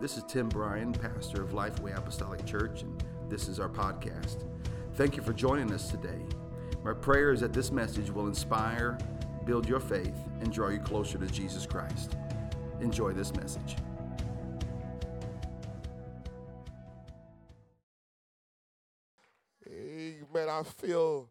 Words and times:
This 0.00 0.16
is 0.16 0.24
Tim 0.24 0.48
Bryan, 0.48 0.92
pastor 0.92 1.40
of 1.42 1.50
Lifeway 1.50 1.96
Apostolic 1.96 2.44
Church, 2.44 2.82
and 2.82 3.02
this 3.28 3.46
is 3.46 3.60
our 3.60 3.68
podcast. 3.68 4.44
Thank 4.94 5.16
you 5.16 5.22
for 5.22 5.32
joining 5.32 5.72
us 5.72 5.88
today. 5.88 6.20
My 6.82 6.92
prayer 6.92 7.30
is 7.30 7.40
that 7.40 7.52
this 7.52 7.70
message 7.70 8.10
will 8.10 8.26
inspire, 8.26 8.98
build 9.44 9.68
your 9.68 9.78
faith, 9.78 10.16
and 10.40 10.52
draw 10.52 10.68
you 10.68 10.80
closer 10.80 11.16
to 11.16 11.26
Jesus 11.28 11.64
Christ. 11.64 12.16
Enjoy 12.80 13.12
this 13.12 13.32
message. 13.36 13.76
Amen. 19.70 20.48
I 20.48 20.62
feel, 20.64 21.30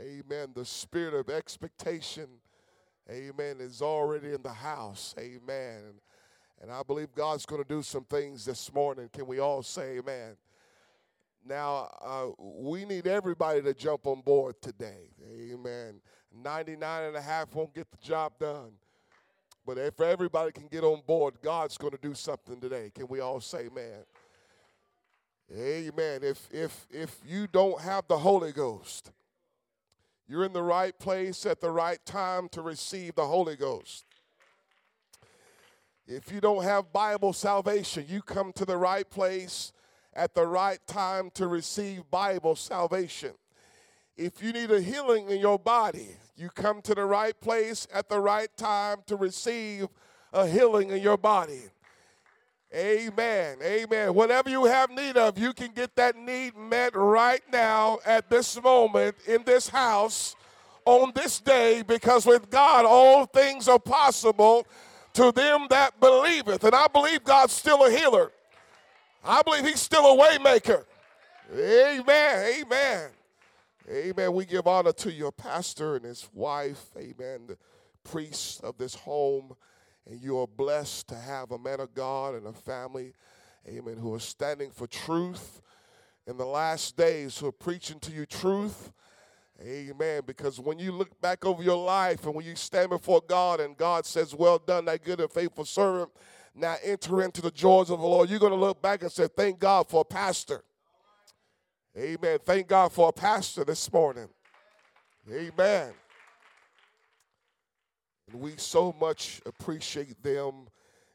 amen, 0.00 0.52
the 0.54 0.64
spirit 0.64 1.14
of 1.14 1.28
expectation, 1.28 2.28
amen, 3.10 3.56
is 3.58 3.82
already 3.82 4.34
in 4.34 4.42
the 4.42 4.52
house. 4.52 5.16
Amen. 5.18 5.94
And 6.60 6.70
I 6.70 6.82
believe 6.82 7.14
God's 7.14 7.46
going 7.46 7.62
to 7.62 7.68
do 7.68 7.82
some 7.82 8.04
things 8.04 8.44
this 8.44 8.72
morning. 8.72 9.08
Can 9.12 9.26
we 9.26 9.38
all 9.38 9.62
say 9.62 9.98
amen? 9.98 10.36
Now, 11.44 11.90
uh, 12.00 12.26
we 12.38 12.84
need 12.84 13.06
everybody 13.06 13.62
to 13.62 13.74
jump 13.74 14.06
on 14.06 14.20
board 14.20 14.60
today. 14.60 15.10
Amen. 15.24 16.00
99 16.42 17.04
and 17.04 17.16
a 17.16 17.20
half 17.20 17.54
won't 17.54 17.74
get 17.74 17.90
the 17.90 17.96
job 17.98 18.32
done. 18.38 18.72
But 19.66 19.78
if 19.78 20.00
everybody 20.00 20.52
can 20.52 20.66
get 20.68 20.84
on 20.84 21.02
board, 21.06 21.34
God's 21.42 21.76
going 21.76 21.92
to 21.92 21.98
do 21.98 22.14
something 22.14 22.60
today. 22.60 22.90
Can 22.94 23.06
we 23.08 23.20
all 23.20 23.40
say 23.40 23.66
amen? 23.66 24.04
Amen. 25.54 26.20
If 26.22 26.48
if 26.50 26.86
if 26.90 27.20
you 27.26 27.46
don't 27.46 27.80
have 27.80 28.08
the 28.08 28.18
Holy 28.18 28.52
Ghost, 28.52 29.12
you're 30.26 30.44
in 30.44 30.52
the 30.52 30.62
right 30.62 30.98
place 30.98 31.44
at 31.44 31.60
the 31.60 31.70
right 31.70 32.04
time 32.06 32.48
to 32.50 32.62
receive 32.62 33.14
the 33.16 33.26
Holy 33.26 33.56
Ghost. 33.56 34.06
If 36.06 36.32
you 36.32 36.40
don't 36.40 36.64
have 36.64 36.92
Bible 36.92 37.32
salvation, 37.32 38.06
you 38.08 38.22
come 38.22 38.52
to 38.54 38.64
the 38.64 38.76
right 38.76 39.08
place 39.08 39.72
at 40.14 40.34
the 40.34 40.46
right 40.46 40.80
time 40.86 41.30
to 41.34 41.46
receive 41.46 42.10
Bible 42.10 42.56
salvation. 42.56 43.32
If 44.16 44.42
you 44.42 44.52
need 44.52 44.70
a 44.70 44.80
healing 44.80 45.30
in 45.30 45.40
your 45.40 45.58
body, 45.58 46.08
you 46.36 46.50
come 46.50 46.82
to 46.82 46.94
the 46.94 47.04
right 47.04 47.38
place 47.40 47.86
at 47.94 48.08
the 48.08 48.18
right 48.18 48.54
time 48.56 48.98
to 49.06 49.16
receive 49.16 49.88
a 50.32 50.46
healing 50.46 50.90
in 50.90 51.00
your 51.00 51.16
body. 51.16 51.62
Amen. 52.74 53.58
Amen. 53.62 54.14
Whatever 54.14 54.50
you 54.50 54.64
have 54.64 54.90
need 54.90 55.16
of, 55.16 55.38
you 55.38 55.52
can 55.52 55.72
get 55.72 55.94
that 55.96 56.16
need 56.16 56.56
met 56.56 56.96
right 56.96 57.42
now 57.52 57.98
at 58.04 58.28
this 58.28 58.60
moment 58.60 59.14
in 59.26 59.44
this 59.44 59.68
house 59.68 60.34
on 60.84 61.12
this 61.14 61.38
day 61.38 61.82
because 61.86 62.26
with 62.26 62.50
God 62.50 62.84
all 62.84 63.26
things 63.26 63.68
are 63.68 63.78
possible 63.78 64.66
to 65.14 65.32
them 65.32 65.66
that 65.70 65.98
believeth. 66.00 66.64
And 66.64 66.74
I 66.74 66.86
believe 66.86 67.24
God's 67.24 67.52
still 67.52 67.84
a 67.84 67.90
healer. 67.90 68.32
I 69.24 69.42
believe 69.42 69.64
he's 69.64 69.80
still 69.80 70.04
a 70.04 70.22
waymaker. 70.22 70.84
Amen. 71.54 72.62
Amen. 72.62 73.10
Amen. 73.90 74.32
We 74.32 74.44
give 74.44 74.66
honor 74.66 74.92
to 74.92 75.12
your 75.12 75.32
pastor 75.32 75.96
and 75.96 76.04
his 76.04 76.28
wife. 76.32 76.86
Amen. 76.96 77.46
The 77.48 77.58
priest 78.04 78.62
of 78.62 78.78
this 78.78 78.94
home. 78.94 79.54
And 80.08 80.20
you 80.20 80.38
are 80.40 80.46
blessed 80.46 81.08
to 81.08 81.14
have 81.14 81.52
a 81.52 81.58
man 81.58 81.80
of 81.80 81.94
God 81.94 82.34
and 82.34 82.46
a 82.46 82.52
family. 82.52 83.12
Amen. 83.68 83.96
Who 83.98 84.14
are 84.14 84.20
standing 84.20 84.70
for 84.70 84.86
truth 84.86 85.60
in 86.26 86.36
the 86.36 86.46
last 86.46 86.96
days, 86.96 87.38
who 87.38 87.46
are 87.46 87.52
preaching 87.52 88.00
to 88.00 88.12
you 88.12 88.26
truth. 88.26 88.92
Amen. 89.60 90.22
Because 90.26 90.58
when 90.58 90.78
you 90.78 90.92
look 90.92 91.20
back 91.20 91.44
over 91.44 91.62
your 91.62 91.82
life 91.82 92.24
and 92.24 92.34
when 92.34 92.44
you 92.44 92.56
stand 92.56 92.90
before 92.90 93.20
God 93.26 93.60
and 93.60 93.76
God 93.76 94.06
says, 94.06 94.34
Well 94.34 94.58
done, 94.58 94.86
that 94.86 95.04
good 95.04 95.20
and 95.20 95.30
faithful 95.30 95.64
servant, 95.64 96.10
now 96.54 96.76
enter 96.82 97.22
into 97.22 97.40
the 97.40 97.50
joys 97.50 97.90
of 97.90 98.00
the 98.00 98.06
Lord, 98.06 98.28
you're 98.28 98.38
going 98.38 98.52
to 98.52 98.58
look 98.58 98.82
back 98.82 99.02
and 99.02 99.12
say, 99.12 99.28
Thank 99.28 99.58
God 99.58 99.88
for 99.88 100.00
a 100.00 100.04
pastor. 100.04 100.62
Amen. 101.96 102.38
Thank 102.44 102.68
God 102.68 102.90
for 102.92 103.10
a 103.10 103.12
pastor 103.12 103.64
this 103.64 103.92
morning. 103.92 104.28
Amen. 105.30 105.92
And 108.30 108.40
we 108.40 108.54
so 108.56 108.94
much 108.98 109.42
appreciate 109.44 110.22
them 110.22 110.68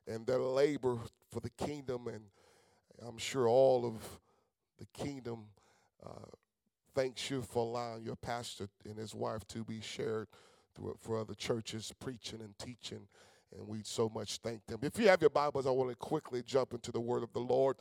and 0.07 0.25
their 0.25 0.39
labor 0.39 0.99
for 1.31 1.39
the 1.39 1.49
kingdom, 1.49 2.07
and 2.07 2.21
I'm 3.05 3.17
sure 3.17 3.47
all 3.47 3.85
of 3.85 3.95
the 4.77 4.85
kingdom 4.93 5.45
uh, 6.05 6.29
thanks 6.97 7.29
you 7.29 7.43
for 7.43 7.59
allowing 7.59 8.03
your 8.03 8.15
pastor 8.15 8.67
and 8.83 8.97
his 8.97 9.13
wife 9.13 9.47
to 9.47 9.63
be 9.63 9.79
shared 9.79 10.27
for 10.99 11.19
other 11.19 11.35
churches, 11.35 11.93
preaching 11.99 12.41
and 12.41 12.57
teaching. 12.57 13.07
And 13.55 13.67
we 13.67 13.83
so 13.83 14.09
much 14.09 14.37
thank 14.37 14.65
them. 14.65 14.79
If 14.81 14.97
you 14.97 15.07
have 15.07 15.21
your 15.21 15.29
Bibles, 15.29 15.67
I 15.67 15.69
want 15.69 15.91
to 15.91 15.95
quickly 15.95 16.41
jump 16.41 16.73
into 16.73 16.91
the 16.91 16.99
word 16.99 17.21
of 17.21 17.31
the 17.33 17.39
Lord. 17.39 17.75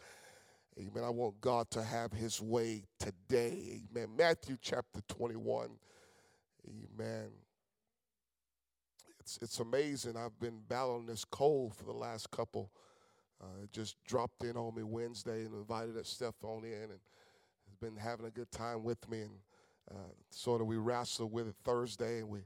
Amen. 0.78 1.02
I 1.02 1.08
want 1.08 1.40
God 1.40 1.70
to 1.70 1.82
have 1.82 2.12
his 2.12 2.42
way 2.42 2.84
today. 3.00 3.80
Amen. 3.90 4.10
Matthew 4.18 4.58
chapter 4.60 5.00
21. 5.08 5.70
Amen. 6.68 7.30
It's, 9.18 9.38
it's 9.40 9.60
amazing. 9.60 10.18
I've 10.18 10.38
been 10.38 10.60
battling 10.68 11.06
this 11.06 11.24
cold 11.24 11.74
for 11.74 11.84
the 11.84 11.92
last 11.92 12.30
couple. 12.30 12.70
Uh, 13.42 13.62
it 13.64 13.72
just 13.72 13.96
dropped 14.04 14.44
in 14.44 14.58
on 14.58 14.74
me 14.74 14.82
Wednesday 14.82 15.46
and 15.46 15.54
invited 15.54 16.04
Steph 16.06 16.44
on 16.44 16.64
in 16.64 16.90
and 16.90 17.00
has 17.80 17.90
been 17.90 17.98
having 17.98 18.26
a 18.26 18.30
good 18.30 18.50
time 18.50 18.82
with 18.82 19.08
me. 19.08 19.22
And 19.22 19.38
uh, 19.90 20.12
sort 20.30 20.60
of 20.60 20.66
we 20.66 20.76
wrestled 20.76 21.32
with 21.32 21.48
it 21.48 21.54
Thursday 21.64 22.18
and 22.18 22.28
we 22.28 22.40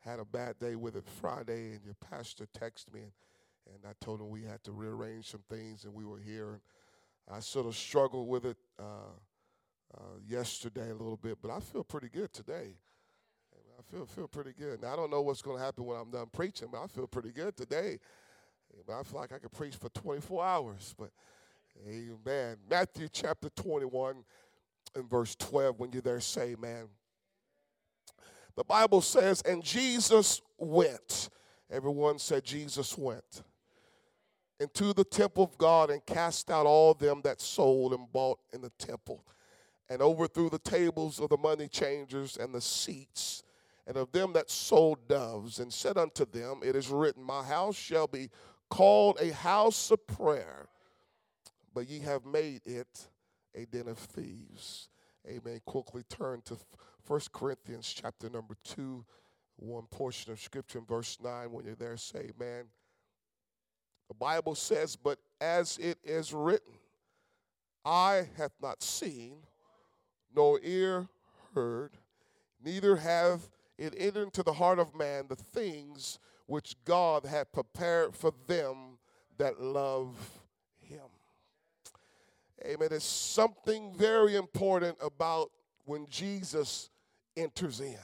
had 0.00 0.18
a 0.18 0.24
bad 0.24 0.58
day 0.58 0.76
with 0.76 0.96
it 0.96 1.04
Friday. 1.20 1.72
And 1.72 1.80
your 1.84 1.96
pastor 2.10 2.46
texted 2.58 2.92
me 2.92 3.00
and, 3.00 3.12
and 3.66 3.84
I 3.86 3.92
told 4.04 4.20
him 4.20 4.30
we 4.30 4.42
had 4.42 4.62
to 4.64 4.72
rearrange 4.72 5.30
some 5.30 5.42
things 5.48 5.84
and 5.84 5.94
we 5.94 6.04
were 6.04 6.18
here. 6.18 6.60
And 7.26 7.36
I 7.36 7.40
sort 7.40 7.66
of 7.66 7.76
struggled 7.76 8.28
with 8.28 8.46
it 8.46 8.56
uh, 8.78 9.14
uh, 9.96 10.18
yesterday 10.26 10.90
a 10.90 10.94
little 10.94 11.16
bit, 11.16 11.38
but 11.40 11.50
I 11.50 11.60
feel 11.60 11.84
pretty 11.84 12.08
good 12.08 12.32
today. 12.32 12.76
I 13.76 13.82
feel 13.90 14.06
feel 14.06 14.28
pretty 14.28 14.52
good. 14.56 14.82
Now 14.82 14.92
I 14.92 14.96
don't 14.96 15.10
know 15.10 15.20
what's 15.20 15.42
going 15.42 15.58
to 15.58 15.64
happen 15.64 15.84
when 15.84 15.98
I'm 15.98 16.10
done 16.10 16.26
preaching, 16.32 16.68
but 16.70 16.82
I 16.82 16.86
feel 16.86 17.08
pretty 17.08 17.32
good 17.32 17.56
today. 17.56 17.98
I 18.88 19.02
feel 19.02 19.20
like 19.20 19.32
I 19.32 19.38
could 19.38 19.52
preach 19.52 19.74
for 19.76 19.88
24 19.88 20.44
hours. 20.44 20.94
But 20.96 21.10
amen. 21.86 22.56
Matthew 22.70 23.08
chapter 23.10 23.48
21 23.50 24.24
and 24.94 25.08
verse 25.08 25.34
12. 25.36 25.78
When 25.78 25.92
you're 25.92 26.02
there, 26.02 26.20
say, 26.20 26.56
man. 26.58 26.88
The 28.56 28.64
Bible 28.64 29.00
says, 29.00 29.42
and 29.42 29.62
Jesus 29.62 30.40
went. 30.58 31.28
Everyone 31.70 32.18
said 32.18 32.44
Jesus 32.44 32.96
went 32.96 33.42
into 34.60 34.92
the 34.92 35.04
temple 35.04 35.44
of 35.44 35.58
God 35.58 35.90
and 35.90 36.04
cast 36.06 36.50
out 36.50 36.66
all 36.66 36.94
them 36.94 37.20
that 37.24 37.40
sold 37.40 37.92
and 37.92 38.10
bought 38.12 38.38
in 38.52 38.60
the 38.60 38.70
temple, 38.78 39.24
and 39.88 40.00
overthrew 40.00 40.48
the 40.48 40.58
tables 40.58 41.20
of 41.20 41.28
the 41.28 41.36
money 41.36 41.68
changers 41.68 42.36
and 42.36 42.54
the 42.54 42.60
seats, 42.60 43.42
and 43.86 43.96
of 43.96 44.12
them 44.12 44.32
that 44.32 44.50
sold 44.50 45.08
doves, 45.08 45.58
and 45.58 45.72
said 45.72 45.98
unto 45.98 46.24
them, 46.24 46.60
It 46.64 46.76
is 46.76 46.88
written, 46.88 47.22
My 47.22 47.42
house 47.42 47.76
shall 47.76 48.06
be 48.06 48.30
called 48.70 49.18
a 49.20 49.32
house 49.32 49.90
of 49.90 50.06
prayer, 50.06 50.68
but 51.74 51.88
ye 51.88 51.98
have 52.00 52.24
made 52.24 52.62
it 52.64 53.08
a 53.54 53.64
den 53.66 53.88
of 53.88 53.98
thieves. 53.98 54.88
Amen. 55.26 55.60
Quickly 55.64 56.02
turn 56.08 56.42
to 56.42 56.58
1 57.06 57.20
Corinthians 57.32 57.92
chapter 57.92 58.28
number 58.28 58.56
2, 58.64 59.04
one 59.56 59.86
portion 59.90 60.32
of 60.32 60.40
scripture 60.40 60.78
in 60.78 60.84
verse 60.84 61.18
9. 61.22 61.50
When 61.52 61.64
you're 61.64 61.74
there, 61.74 61.96
say, 61.96 62.30
Man. 62.38 62.64
The 64.08 64.14
Bible 64.14 64.54
says, 64.54 64.96
But 64.96 65.18
as 65.40 65.78
it 65.78 65.98
is 66.04 66.32
written, 66.32 66.74
eye 67.84 68.28
hath 68.36 68.52
not 68.60 68.82
seen, 68.82 69.38
nor 70.34 70.60
ear 70.62 71.08
heard, 71.54 71.92
neither 72.62 72.96
have 72.96 73.48
it 73.78 73.94
entered 73.96 74.24
into 74.24 74.42
the 74.42 74.52
heart 74.52 74.78
of 74.78 74.94
man 74.94 75.26
the 75.28 75.36
things 75.36 76.18
which 76.46 76.76
God 76.84 77.24
had 77.24 77.52
prepared 77.52 78.14
for 78.14 78.32
them 78.46 78.98
that 79.38 79.60
love. 79.60 80.43
Amen. 82.64 82.88
There's 82.88 83.04
something 83.04 83.92
very 83.94 84.36
important 84.36 84.96
about 85.02 85.50
when 85.84 86.06
Jesus 86.08 86.88
enters 87.36 87.80
in. 87.80 87.98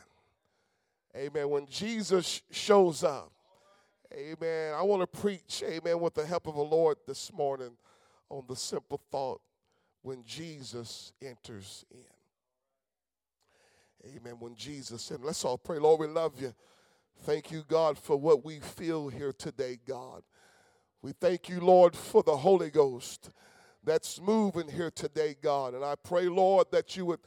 Amen. 1.16 1.48
When 1.48 1.66
Jesus 1.66 2.42
shows 2.50 3.02
up. 3.02 3.32
Amen. 4.12 4.74
I 4.74 4.82
want 4.82 5.00
to 5.02 5.06
preach, 5.06 5.62
amen, 5.66 6.00
with 6.00 6.14
the 6.14 6.26
help 6.26 6.46
of 6.46 6.56
the 6.56 6.62
Lord 6.62 6.98
this 7.06 7.32
morning 7.32 7.70
on 8.28 8.44
the 8.48 8.56
simple 8.56 9.00
thought 9.10 9.40
when 10.02 10.24
Jesus 10.24 11.12
enters 11.22 11.84
in. 11.90 12.04
Amen. 14.16 14.34
When 14.40 14.54
Jesus, 14.56 15.10
and 15.10 15.24
let's 15.24 15.44
all 15.44 15.58
pray. 15.58 15.78
Lord, 15.78 16.00
we 16.00 16.06
love 16.06 16.40
you. 16.40 16.52
Thank 17.22 17.50
you, 17.50 17.64
God, 17.66 17.98
for 17.98 18.16
what 18.16 18.44
we 18.44 18.58
feel 18.60 19.08
here 19.08 19.32
today, 19.32 19.78
God. 19.86 20.22
We 21.02 21.12
thank 21.12 21.48
you, 21.48 21.60
Lord, 21.60 21.94
for 21.94 22.22
the 22.22 22.36
Holy 22.36 22.70
Ghost 22.70 23.30
that's 23.84 24.20
moving 24.20 24.68
here 24.68 24.90
today, 24.90 25.36
God. 25.40 25.74
And 25.74 25.84
I 25.84 25.94
pray, 25.94 26.28
Lord, 26.28 26.66
that 26.72 26.96
you 26.96 27.06
would 27.06 27.20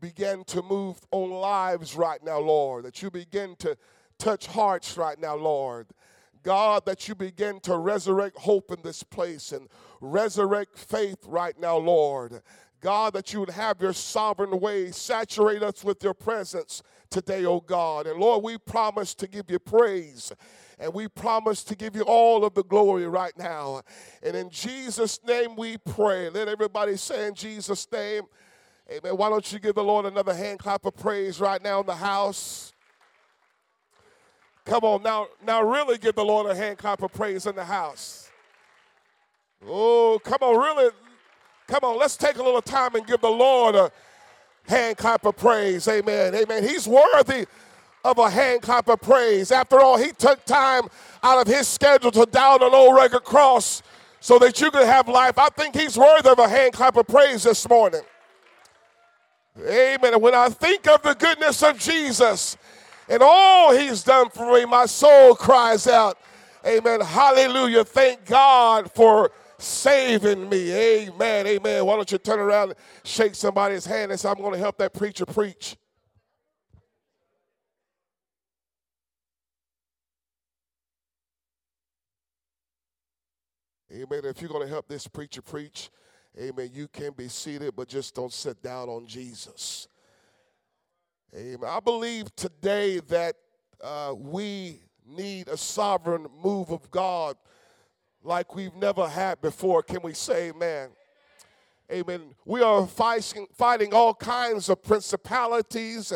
begin 0.00 0.44
to 0.44 0.62
move 0.62 0.98
on 1.10 1.30
lives 1.30 1.94
right 1.94 2.22
now, 2.24 2.38
Lord, 2.38 2.84
that 2.84 3.02
you 3.02 3.10
begin 3.10 3.54
to 3.56 3.76
touch 4.18 4.46
hearts 4.46 4.96
right 4.96 5.18
now, 5.18 5.36
Lord. 5.36 5.88
God, 6.42 6.86
that 6.86 7.06
you 7.06 7.14
begin 7.14 7.60
to 7.60 7.76
resurrect 7.76 8.38
hope 8.38 8.70
in 8.72 8.78
this 8.82 9.02
place 9.02 9.52
and 9.52 9.68
resurrect 10.00 10.78
faith 10.78 11.18
right 11.26 11.58
now, 11.58 11.76
Lord. 11.76 12.40
God, 12.80 13.12
that 13.12 13.32
you 13.32 13.40
would 13.40 13.50
have 13.50 13.80
your 13.82 13.92
sovereign 13.92 14.58
way, 14.58 14.90
saturate 14.90 15.62
us 15.62 15.84
with 15.84 16.02
your 16.02 16.14
presence 16.14 16.82
today, 17.10 17.44
oh 17.44 17.60
God. 17.60 18.06
And 18.06 18.18
Lord, 18.18 18.42
we 18.42 18.56
promise 18.56 19.14
to 19.16 19.26
give 19.28 19.50
you 19.50 19.58
praise 19.58 20.32
and 20.80 20.94
we 20.94 21.06
promise 21.08 21.62
to 21.64 21.76
give 21.76 21.94
you 21.94 22.02
all 22.02 22.42
of 22.44 22.54
the 22.54 22.64
glory 22.64 23.06
right 23.06 23.36
now. 23.36 23.82
And 24.22 24.34
in 24.34 24.48
Jesus' 24.48 25.20
name 25.24 25.54
we 25.54 25.76
pray. 25.76 26.30
Let 26.30 26.48
everybody 26.48 26.96
say 26.96 27.28
in 27.28 27.34
Jesus' 27.34 27.86
name, 27.92 28.22
Amen. 28.90 29.16
Why 29.16 29.28
don't 29.28 29.52
you 29.52 29.60
give 29.60 29.76
the 29.76 29.84
Lord 29.84 30.06
another 30.06 30.34
hand 30.34 30.58
clap 30.58 30.84
of 30.84 30.96
praise 30.96 31.38
right 31.38 31.62
now 31.62 31.78
in 31.78 31.86
the 31.86 31.94
house? 31.94 32.72
Come 34.64 34.82
on, 34.82 35.02
now, 35.02 35.28
now 35.46 35.62
really 35.62 35.96
give 35.96 36.16
the 36.16 36.24
Lord 36.24 36.50
a 36.50 36.54
hand 36.56 36.78
clap 36.78 37.02
of 37.02 37.12
praise 37.12 37.46
in 37.46 37.54
the 37.54 37.64
house. 37.64 38.30
Oh, 39.64 40.20
come 40.24 40.38
on, 40.40 40.56
really. 40.58 40.90
Come 41.68 41.80
on, 41.84 41.98
let's 41.98 42.16
take 42.16 42.36
a 42.36 42.42
little 42.42 42.62
time 42.62 42.96
and 42.96 43.06
give 43.06 43.20
the 43.20 43.30
Lord 43.30 43.76
a 43.76 43.92
hand 44.66 44.96
clap 44.96 45.24
of 45.24 45.36
praise. 45.36 45.86
Amen. 45.86 46.34
Amen. 46.34 46.64
He's 46.64 46.88
worthy 46.88 47.46
of 48.04 48.18
a 48.18 48.30
hand 48.30 48.62
clap 48.62 48.88
of 48.88 49.00
praise. 49.00 49.52
After 49.52 49.80
all, 49.80 49.96
he 49.98 50.12
took 50.12 50.44
time 50.44 50.84
out 51.22 51.46
of 51.46 51.52
his 51.52 51.68
schedule 51.68 52.10
to 52.12 52.26
down 52.26 52.62
an 52.62 52.72
old 52.72 52.96
record 52.96 53.24
cross 53.24 53.82
so 54.20 54.38
that 54.38 54.60
you 54.60 54.70
could 54.70 54.86
have 54.86 55.08
life. 55.08 55.38
I 55.38 55.48
think 55.48 55.74
he's 55.74 55.98
worthy 55.98 56.28
of 56.28 56.38
a 56.38 56.48
hand 56.48 56.72
clap 56.72 56.96
of 56.96 57.06
praise 57.06 57.42
this 57.42 57.68
morning. 57.68 58.02
Amen. 59.58 60.20
When 60.20 60.34
I 60.34 60.48
think 60.48 60.86
of 60.88 61.02
the 61.02 61.14
goodness 61.14 61.62
of 61.62 61.78
Jesus 61.78 62.56
and 63.08 63.22
all 63.22 63.76
he's 63.76 64.02
done 64.02 64.30
for 64.30 64.54
me, 64.54 64.64
my 64.64 64.86
soul 64.86 65.34
cries 65.34 65.86
out, 65.86 66.18
Amen. 66.66 67.00
Hallelujah. 67.00 67.84
Thank 67.84 68.26
God 68.26 68.92
for 68.92 69.32
saving 69.56 70.48
me. 70.48 70.72
Amen. 70.72 71.46
Amen. 71.46 71.86
Why 71.86 71.96
don't 71.96 72.10
you 72.12 72.18
turn 72.18 72.38
around 72.38 72.70
and 72.70 72.78
shake 73.02 73.34
somebody's 73.34 73.86
hand 73.86 74.10
and 74.10 74.20
say, 74.20 74.28
I'm 74.28 74.36
going 74.36 74.52
to 74.52 74.58
help 74.58 74.76
that 74.78 74.92
preacher 74.92 75.24
preach. 75.24 75.76
Amen. 84.00 84.24
If 84.24 84.40
you're 84.40 84.48
going 84.48 84.66
to 84.66 84.72
help 84.72 84.88
this 84.88 85.06
preacher 85.06 85.42
preach, 85.42 85.90
amen, 86.38 86.70
you 86.72 86.88
can 86.88 87.12
be 87.12 87.28
seated, 87.28 87.76
but 87.76 87.86
just 87.86 88.14
don't 88.14 88.32
sit 88.32 88.62
down 88.62 88.88
on 88.88 89.06
Jesus. 89.06 89.88
Amen. 91.36 91.68
I 91.68 91.80
believe 91.80 92.34
today 92.34 93.00
that 93.08 93.34
uh, 93.82 94.14
we 94.16 94.80
need 95.06 95.48
a 95.48 95.56
sovereign 95.56 96.28
move 96.42 96.70
of 96.70 96.90
God 96.90 97.36
like 98.22 98.54
we've 98.54 98.74
never 98.74 99.06
had 99.06 99.42
before. 99.42 99.82
Can 99.82 100.00
we 100.02 100.14
say 100.14 100.48
amen? 100.48 100.88
Amen. 101.92 102.34
We 102.46 102.62
are 102.62 102.86
fighting, 102.86 103.48
fighting 103.54 103.92
all 103.92 104.14
kinds 104.14 104.70
of 104.70 104.82
principalities 104.82 106.10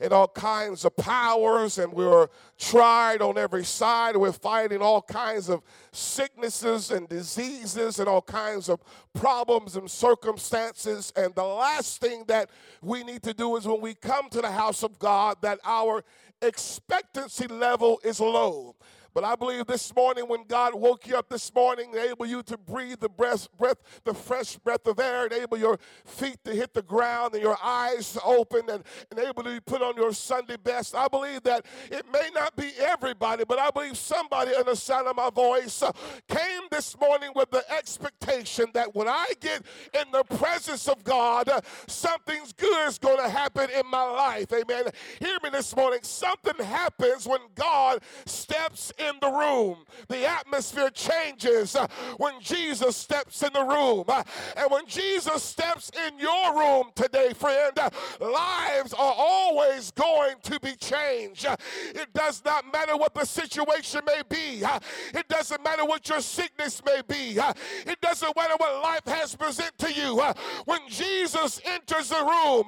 and 0.00 0.12
all 0.12 0.28
kinds 0.28 0.84
of 0.84 0.96
powers, 0.96 1.78
and 1.78 1.92
we're 1.92 2.28
tried 2.58 3.20
on 3.20 3.36
every 3.36 3.64
side. 3.64 4.16
We're 4.16 4.32
fighting 4.32 4.80
all 4.80 5.02
kinds 5.02 5.48
of 5.48 5.62
sicknesses 5.92 6.90
and 6.90 7.08
diseases 7.08 7.98
and 7.98 8.08
all 8.08 8.22
kinds 8.22 8.68
of 8.68 8.80
problems 9.12 9.76
and 9.76 9.90
circumstances. 9.90 11.12
And 11.16 11.34
the 11.34 11.44
last 11.44 12.00
thing 12.00 12.24
that 12.28 12.48
we 12.80 13.04
need 13.04 13.22
to 13.24 13.34
do 13.34 13.56
is 13.56 13.66
when 13.66 13.80
we 13.80 13.94
come 13.94 14.30
to 14.30 14.40
the 14.40 14.50
house 14.50 14.82
of 14.82 14.98
God, 14.98 15.36
that 15.42 15.58
our 15.64 16.02
expectancy 16.40 17.46
level 17.46 18.00
is 18.02 18.20
low. 18.20 18.76
But 19.14 19.24
I 19.24 19.34
believe 19.34 19.66
this 19.66 19.94
morning 19.94 20.28
when 20.28 20.44
God 20.46 20.74
woke 20.74 21.06
you 21.06 21.16
up 21.16 21.28
this 21.28 21.52
morning, 21.54 21.90
enable 21.92 22.26
you 22.26 22.42
to 22.44 22.56
breathe 22.56 23.00
the 23.00 23.08
breath, 23.08 23.48
breath, 23.58 23.78
the 24.04 24.14
fresh 24.14 24.56
breath 24.56 24.86
of 24.86 24.98
air, 25.00 25.26
enable 25.26 25.58
your 25.58 25.78
feet 26.04 26.38
to 26.44 26.54
hit 26.54 26.74
the 26.74 26.82
ground 26.82 27.34
and 27.34 27.42
your 27.42 27.56
eyes 27.62 28.12
to 28.12 28.22
open 28.22 28.68
and 28.70 28.84
enable 29.10 29.44
you 29.48 29.56
to 29.56 29.62
put 29.62 29.82
on 29.82 29.96
your 29.96 30.12
Sunday 30.12 30.56
best. 30.56 30.94
I 30.94 31.08
believe 31.08 31.42
that 31.42 31.66
it 31.90 32.06
may 32.12 32.30
not 32.34 32.54
be 32.56 32.70
everybody, 32.78 33.44
but 33.44 33.58
I 33.58 33.70
believe 33.70 33.96
somebody 33.96 34.52
in 34.54 34.64
the 34.66 34.76
sound 34.76 35.08
of 35.08 35.16
my 35.16 35.30
voice 35.30 35.82
uh, 35.82 35.92
came 36.28 36.62
this 36.70 36.98
morning 37.00 37.30
with 37.34 37.50
the 37.50 37.64
expectation 37.72 38.66
that 38.74 38.94
when 38.94 39.08
I 39.08 39.26
get 39.40 39.62
in 39.94 40.10
the 40.12 40.24
presence 40.24 40.88
of 40.88 41.02
God, 41.02 41.48
uh, 41.48 41.60
something's 41.86 42.52
good 42.52 42.88
is 42.88 42.98
going 42.98 43.18
to 43.18 43.28
happen 43.28 43.68
in 43.70 43.86
my 43.90 44.02
life. 44.02 44.52
Amen. 44.52 44.84
Hear 45.18 45.38
me 45.42 45.50
this 45.50 45.74
morning. 45.74 46.00
Something 46.02 46.64
happens 46.64 47.26
when 47.26 47.40
God 47.54 48.02
steps 48.26 48.92
in 49.08 49.14
the 49.20 49.30
room. 49.30 49.78
The 50.08 50.26
atmosphere 50.26 50.90
changes 50.90 51.76
uh, 51.76 51.86
when 52.16 52.40
Jesus 52.40 52.96
steps 52.96 53.42
in 53.42 53.52
the 53.52 53.62
room. 53.62 54.04
Uh, 54.08 54.22
and 54.56 54.70
when 54.70 54.86
Jesus 54.86 55.42
steps 55.42 55.90
in 56.06 56.18
your 56.18 56.58
room 56.58 56.90
today, 56.94 57.32
friend, 57.32 57.78
uh, 57.78 57.90
lives 58.20 58.92
are 58.92 59.14
always 59.16 59.90
going 59.92 60.36
to 60.42 60.58
be 60.60 60.74
changed. 60.76 61.46
Uh, 61.46 61.56
it 61.94 62.12
does 62.12 62.42
not 62.44 62.70
matter 62.72 62.96
what 62.96 63.14
the 63.14 63.24
situation 63.24 64.00
may 64.06 64.22
be, 64.28 64.64
uh, 64.64 64.78
it 65.14 65.28
doesn't 65.28 65.62
matter 65.62 65.84
what 65.84 66.08
your 66.08 66.20
sickness 66.20 66.82
may 66.84 67.00
be, 67.06 67.38
uh, 67.38 67.52
it 67.86 68.00
doesn't 68.00 68.34
matter 68.36 68.54
what 68.58 68.82
life 68.82 69.06
has 69.06 69.34
presented 69.34 69.78
to 69.78 69.92
you. 69.92 70.20
When 70.64 70.80
Jesus 70.88 71.60
enters 71.64 72.08
the 72.08 72.16
room, 72.16 72.64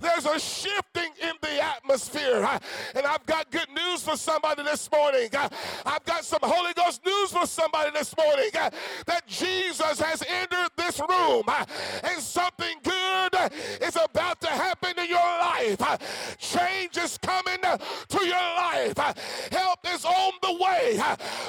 there's 0.00 0.26
a 0.26 0.38
shifting 0.38 1.10
in 1.22 1.32
the 1.42 1.62
atmosphere. 1.62 2.48
And 2.94 3.06
I've 3.06 3.24
got 3.26 3.50
good 3.50 3.68
news 3.74 4.02
for 4.02 4.16
somebody 4.16 4.62
this 4.62 4.90
morning. 4.90 5.28
I've 5.84 6.04
got 6.04 6.24
some 6.24 6.40
Holy 6.42 6.72
Ghost 6.74 7.04
news 7.04 7.30
for 7.32 7.46
somebody 7.46 7.90
this 7.90 8.16
morning 8.16 8.50
uh, 8.58 8.70
that 9.06 9.26
Jesus 9.26 10.00
has 10.00 10.22
entered 10.28 10.70
this 10.76 11.00
room 11.00 11.44
uh, 11.46 11.64
and 12.04 12.20
something 12.22 12.76
good 12.82 13.34
is 13.80 13.96
about 13.96 14.40
to 14.40 14.48
happen 14.48 14.92
in 14.98 15.08
your 15.08 15.18
life. 15.18 15.80
Uh, 15.80 15.96
change 16.38 16.96
is 16.96 17.18
coming 17.18 17.58
to 18.08 18.26
your 18.26 18.34
life. 18.36 18.96
Help 19.50 19.78
is 19.92 20.04
on 20.04 20.32
the 20.42 20.52
way. 20.52 20.96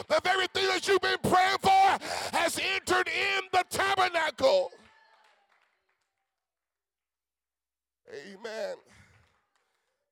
The 0.08 0.22
very 0.24 0.48
thing 0.48 0.68
that 0.68 0.88
you've 0.88 1.02
been 1.02 1.18
praying 1.24 1.58
for 1.62 2.38
has 2.38 2.60
entered 2.60 3.08
in 3.08 3.42
the 3.52 3.64
tabernacle. 3.69 4.72
Amen. 8.10 8.75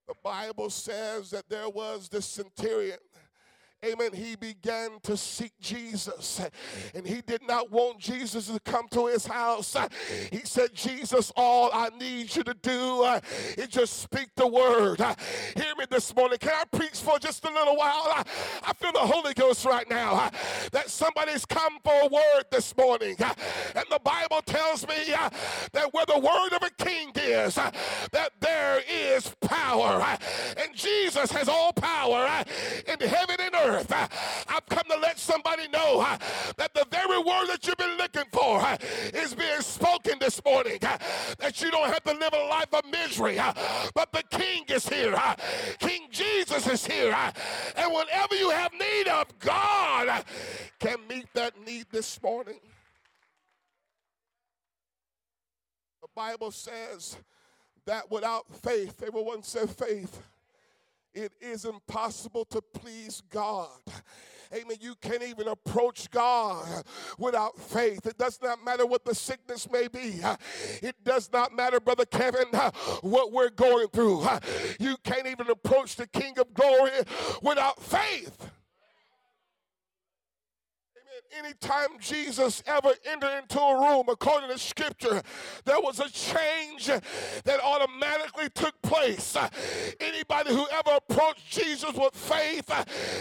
The 0.07 0.15
Bible 0.23 0.69
says 0.69 1.31
that 1.31 1.49
there 1.49 1.69
was 1.69 2.09
this 2.09 2.25
centurion 2.25 2.99
amen, 3.85 4.13
he 4.13 4.35
began 4.35 4.99
to 5.03 5.15
seek 5.17 5.53
Jesus. 5.59 6.41
And 6.93 7.05
he 7.07 7.21
did 7.21 7.41
not 7.47 7.71
want 7.71 7.99
Jesus 7.99 8.47
to 8.47 8.59
come 8.59 8.87
to 8.89 9.07
his 9.07 9.25
house. 9.25 9.75
He 10.31 10.41
said, 10.43 10.73
Jesus, 10.73 11.31
all 11.35 11.69
I 11.73 11.89
need 11.89 12.35
you 12.35 12.43
to 12.43 12.53
do 12.53 13.03
is 13.57 13.67
just 13.67 14.01
speak 14.01 14.29
the 14.35 14.47
word. 14.47 14.99
Hear 15.55 15.75
me 15.77 15.85
this 15.89 16.15
morning. 16.15 16.37
Can 16.39 16.51
I 16.53 16.63
preach 16.77 16.99
for 16.99 17.19
just 17.19 17.45
a 17.45 17.51
little 17.51 17.75
while? 17.75 18.23
I 18.63 18.73
feel 18.75 18.91
the 18.91 18.99
Holy 18.99 19.33
Ghost 19.33 19.65
right 19.65 19.89
now 19.89 20.29
that 20.71 20.89
somebody's 20.89 21.45
come 21.45 21.77
for 21.83 21.93
a 22.01 22.07
word 22.07 22.45
this 22.51 22.75
morning. 22.77 23.15
And 23.19 23.85
the 23.89 23.99
Bible 24.03 24.41
tells 24.45 24.87
me 24.87 24.95
that 25.73 25.93
where 25.93 26.05
the 26.05 26.19
word 26.19 26.53
of 26.53 26.63
a 26.63 26.83
king 26.83 27.11
is, 27.15 27.55
that 27.55 28.31
there 28.39 28.81
is 28.89 29.33
power. 29.41 30.17
And 30.57 30.75
Jesus 30.75 31.31
has 31.31 31.47
all 31.47 31.73
power 31.73 32.43
in 33.01 33.07
heaven 33.07 33.35
and 33.39 33.55
earth. 33.55 33.91
I've 33.91 34.65
come 34.67 34.83
to 34.89 34.97
let 34.97 35.19
somebody 35.19 35.67
know 35.69 36.01
uh, 36.01 36.17
that 36.57 36.73
the 36.73 36.85
very 36.91 37.17
word 37.17 37.47
that 37.47 37.65
you've 37.65 37.77
been 37.77 37.97
looking 37.97 38.25
for 38.31 38.59
uh, 38.59 38.77
is 39.13 39.33
being 39.33 39.61
spoken 39.61 40.17
this 40.19 40.43
morning. 40.43 40.79
Uh, 40.81 40.97
that 41.39 41.61
you 41.61 41.71
don't 41.71 41.87
have 41.87 42.03
to 42.03 42.13
live 42.13 42.33
a 42.33 42.45
life 42.47 42.73
of 42.73 42.85
misery, 42.91 43.39
but 43.93 44.11
the 44.11 44.23
King 44.31 44.63
is 44.69 44.87
here. 44.87 45.19
King 45.79 46.07
Jesus 46.11 46.67
is 46.67 46.85
here. 46.85 47.15
And 47.75 47.91
whatever 47.91 48.35
you 48.35 48.49
have 48.51 48.71
need 48.73 49.07
of, 49.07 49.27
God 49.39 50.23
can 50.79 50.97
meet 51.09 51.27
that 51.33 51.53
need 51.65 51.85
this 51.91 52.21
morning. 52.21 52.59
The 56.01 56.07
Bible 56.15 56.51
says 56.51 57.17
that 57.85 58.09
without 58.09 58.45
faith, 58.61 59.03
everyone 59.05 59.43
said 59.43 59.69
faith 59.69 60.21
it 61.15 61.31
is 61.41 61.65
impossible 61.65 62.45
to 62.45 62.61
please 62.61 63.23
God. 63.29 63.69
Amen. 64.53 64.77
You 64.79 64.95
can't 65.01 65.23
even 65.23 65.47
approach 65.47 66.11
God 66.11 66.83
without 67.17 67.57
faith. 67.57 68.05
It 68.05 68.17
does 68.17 68.39
not 68.43 68.63
matter 68.63 68.85
what 68.85 69.03
the 69.03 69.15
sickness 69.15 69.69
may 69.71 69.87
be. 69.87 70.21
It 70.83 70.95
does 71.03 71.31
not 71.33 71.55
matter, 71.55 71.79
Brother 71.79 72.05
Kevin, 72.05 72.47
what 73.01 73.31
we're 73.31 73.49
going 73.49 73.87
through. 73.87 74.27
You 74.79 74.97
can't 75.03 75.27
even 75.27 75.49
approach 75.49 75.95
the 75.95 76.07
King 76.07 76.37
of 76.37 76.53
glory 76.53 76.91
without 77.41 77.81
faith. 77.81 78.51
Anytime 81.37 81.99
Jesus 81.99 82.63
ever 82.65 82.93
entered 83.05 83.37
into 83.41 83.59
a 83.59 83.79
room, 83.79 84.05
according 84.09 84.49
to 84.49 84.57
scripture, 84.57 85.21
there 85.65 85.79
was 85.79 85.99
a 85.99 86.09
change 86.09 86.87
that 86.87 87.59
automatically 87.63 88.49
took 88.53 88.81
place. 88.81 89.37
Anybody 89.99 90.51
who 90.51 90.67
ever 90.71 90.97
approached 90.97 91.49
Jesus 91.49 91.93
with 91.93 92.15
faith 92.15 92.69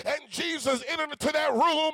and 0.06 0.20
Jesus 0.30 0.82
entered 0.88 1.10
into 1.10 1.32
that 1.32 1.52
room, 1.52 1.92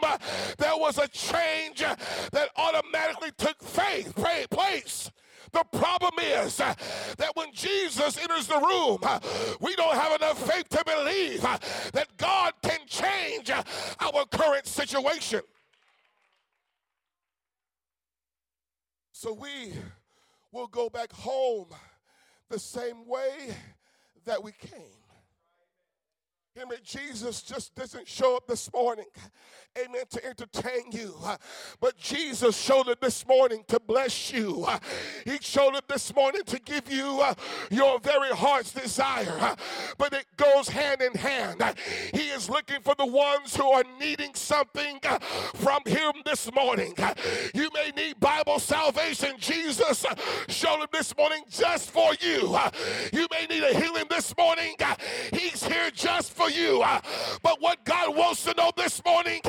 there 0.58 0.76
was 0.76 0.98
a 0.98 1.08
change 1.08 1.80
that 1.80 2.48
automatically 2.56 3.30
took 3.36 3.62
faith 3.62 4.14
place. 4.50 5.10
The 5.52 5.64
problem 5.72 6.12
is 6.22 6.58
that 6.58 7.32
when 7.34 7.52
Jesus 7.52 8.16
enters 8.18 8.46
the 8.46 8.58
room, 8.58 8.98
we 9.60 9.74
don't 9.74 9.94
have 9.94 10.20
enough 10.20 10.38
faith 10.48 10.68
to 10.68 10.84
believe 10.84 11.42
that 11.42 12.06
God 12.16 12.52
can 12.62 12.80
change 12.86 13.50
our 13.50 14.24
current 14.30 14.66
situation. 14.66 15.40
So 19.22 19.34
we 19.34 19.74
will 20.50 20.66
go 20.66 20.88
back 20.88 21.12
home 21.12 21.66
the 22.48 22.58
same 22.58 23.06
way 23.06 23.54
that 24.24 24.42
we 24.42 24.52
came. 24.52 24.80
Me, 26.56 26.76
Jesus 26.82 27.42
just 27.42 27.74
doesn't 27.74 28.08
show 28.08 28.34
up 28.38 28.46
this 28.46 28.72
morning 28.72 29.04
amen, 29.78 30.04
to 30.10 30.24
entertain 30.24 30.90
you. 30.92 31.14
But 31.80 31.96
Jesus 31.96 32.56
showed 32.56 32.88
it 32.88 33.00
this 33.00 33.26
morning 33.26 33.64
to 33.68 33.80
bless 33.80 34.32
you. 34.32 34.66
He 35.24 35.38
showed 35.40 35.74
it 35.74 35.86
this 35.88 36.14
morning 36.14 36.42
to 36.46 36.58
give 36.60 36.90
you 36.90 37.22
your 37.70 38.00
very 38.00 38.30
heart's 38.30 38.72
desire. 38.72 39.56
But 39.98 40.12
it 40.12 40.26
goes 40.36 40.68
hand 40.68 41.02
in 41.02 41.14
hand. 41.14 41.62
He 42.12 42.28
is 42.28 42.50
looking 42.50 42.80
for 42.82 42.94
the 42.96 43.06
ones 43.06 43.54
who 43.56 43.68
are 43.70 43.84
needing 43.98 44.34
something 44.34 44.98
from 45.54 45.82
Him 45.86 46.12
this 46.24 46.52
morning. 46.52 46.94
You 47.54 47.70
may 47.74 47.90
need 47.96 48.18
Bible 48.20 48.58
salvation. 48.58 49.34
Jesus 49.38 50.04
showed 50.48 50.82
it 50.82 50.92
this 50.92 51.16
morning 51.16 51.42
just 51.48 51.90
for 51.90 52.12
you. 52.20 52.58
You 53.12 53.26
may 53.30 53.46
need 53.46 53.62
a 53.62 53.78
healing 53.80 54.06
this 54.10 54.36
morning. 54.36 54.74
He's 55.32 55.64
here 55.64 55.90
just 55.92 56.32
for 56.32 56.50
you. 56.50 56.84
But 57.42 57.60
what 57.60 57.84
God 57.84 58.16
wants 58.16 58.44
to 58.44 58.54
know 58.56 58.72
this 58.76 59.02
morning 59.04 59.40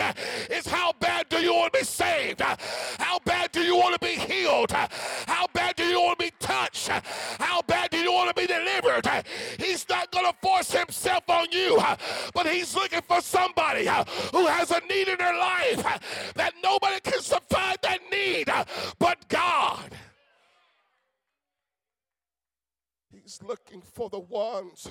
How 7.40 7.62
bad 7.62 7.92
do 7.92 7.98
you 7.98 8.12
want 8.12 8.36
to 8.36 8.42
be 8.42 8.48
delivered? 8.48 9.08
He's 9.60 9.88
not 9.90 10.12
going 10.12 10.26
to 10.26 10.34
force 10.42 10.72
himself 10.72 11.30
on 11.30 11.48
you, 11.52 11.82
but 12.34 12.48
he's 12.48 12.76
looking 12.76 13.02
for 13.02 13.22
somebody 13.22 13.86
who 14.32 14.48
has 14.48 14.72
a 14.72 14.80
need 14.90 15.08
in 15.08 15.18
their 15.18 15.38
life 15.38 16.34
that 16.36 16.54
nobody 16.64 17.00
can 17.02 17.22
supply 17.22 17.76
that 17.82 18.00
need 18.12 18.50
but 19.00 19.28
God. 19.28 19.92
He's 23.12 23.42
looking 23.44 23.82
for 23.82 24.10
the 24.10 24.20
ones 24.20 24.90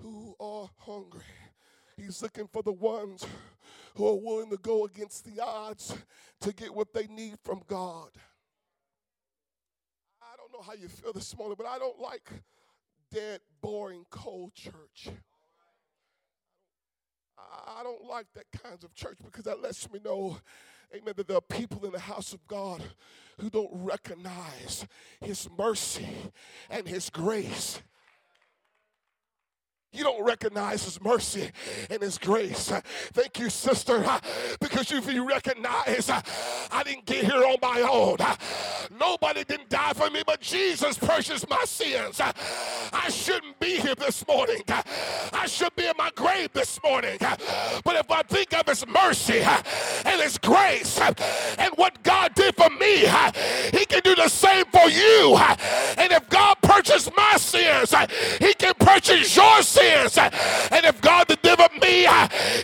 who 0.00 0.34
are 0.40 0.68
hungry. 0.78 1.22
He's 1.96 2.22
looking 2.22 2.46
for 2.46 2.62
the 2.62 2.72
ones 2.72 3.26
who 3.94 4.08
are 4.08 4.16
willing 4.16 4.50
to 4.50 4.56
go 4.58 4.84
against 4.84 5.24
the 5.24 5.42
odds 5.42 5.94
to 6.40 6.52
get 6.52 6.74
what 6.74 6.92
they 6.92 7.06
need 7.06 7.36
from 7.44 7.62
God. 7.66 8.10
Know 10.58 10.64
how 10.64 10.72
you 10.74 10.88
feel 10.88 11.12
this 11.12 11.36
morning, 11.38 11.54
but 11.56 11.68
I 11.68 11.78
don't 11.78 12.00
like 12.00 12.28
dead, 13.12 13.40
boring, 13.60 14.04
cold 14.10 14.54
church. 14.54 15.08
I 17.38 17.84
don't 17.84 18.04
like 18.04 18.26
that 18.34 18.46
kinds 18.60 18.82
of 18.82 18.92
church 18.92 19.18
because 19.24 19.44
that 19.44 19.62
lets 19.62 19.88
me 19.92 20.00
know, 20.04 20.38
amen, 20.92 21.14
that 21.16 21.28
there 21.28 21.36
are 21.36 21.40
people 21.40 21.86
in 21.86 21.92
the 21.92 22.00
house 22.00 22.32
of 22.32 22.44
God 22.48 22.82
who 23.38 23.48
don't 23.50 23.70
recognize 23.72 24.84
His 25.20 25.48
mercy 25.56 26.08
and 26.68 26.88
His 26.88 27.08
grace. 27.08 27.80
You 29.90 30.04
don't 30.04 30.22
recognize 30.22 30.84
His 30.84 31.00
mercy 31.00 31.50
and 31.88 32.02
His 32.02 32.18
grace. 32.18 32.70
Thank 33.14 33.38
you, 33.38 33.48
sister, 33.48 34.04
because 34.60 34.92
if 34.92 35.10
you 35.12 35.26
recognize 35.26 36.10
I 36.10 36.82
didn't 36.82 37.06
get 37.06 37.24
here 37.24 37.42
on 37.42 37.56
my 37.62 37.80
own, 37.80 38.18
nobody 38.98 39.44
didn't 39.44 39.70
die 39.70 39.94
for 39.94 40.10
me, 40.10 40.22
but 40.26 40.40
Jesus 40.40 40.98
purchased 40.98 41.48
my 41.48 41.64
sins. 41.64 42.20
I 42.20 43.08
shouldn't 43.08 43.58
be 43.60 43.80
here 43.80 43.94
this 43.94 44.26
morning. 44.28 44.62
I 44.68 45.46
should 45.46 45.74
be 45.74 45.86
in 45.86 45.94
my 45.96 46.10
grave 46.14 46.52
this 46.52 46.78
morning. 46.84 47.16
But 47.20 47.96
if 47.96 48.10
I 48.10 48.22
think 48.22 48.52
of 48.54 48.66
His 48.66 48.86
mercy 48.86 49.40
and 49.40 50.20
His 50.20 50.36
grace 50.36 51.00
and 51.58 51.72
what 51.76 52.02
God 52.02 52.34
did 52.34 52.54
for 52.56 52.68
me, 52.70 53.06
He 53.72 53.86
can 53.86 54.02
do 54.04 54.14
the 54.14 54.28
same 54.28 54.66
for 54.66 54.88
you. 54.88 55.38
And 55.96 56.12
if 56.12 56.28
God 56.28 56.57
purchased 56.78 57.10
my 57.16 57.36
sins, 57.36 57.94
He 58.38 58.54
can 58.54 58.74
purchase 58.74 59.34
your 59.36 59.62
sins 59.62 59.78
sins. 59.78 60.18
And 60.18 60.84
if 60.84 61.00
God 61.00 61.26
delivered 61.28 61.72
me, 61.80 62.06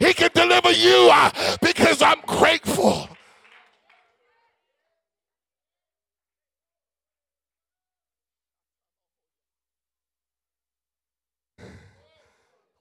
He 0.01 0.15
can 0.15 0.31
deliver 0.35 0.73
you 0.73 1.11
because 1.61 2.03
I'm 2.03 2.21
grateful. 2.27 3.09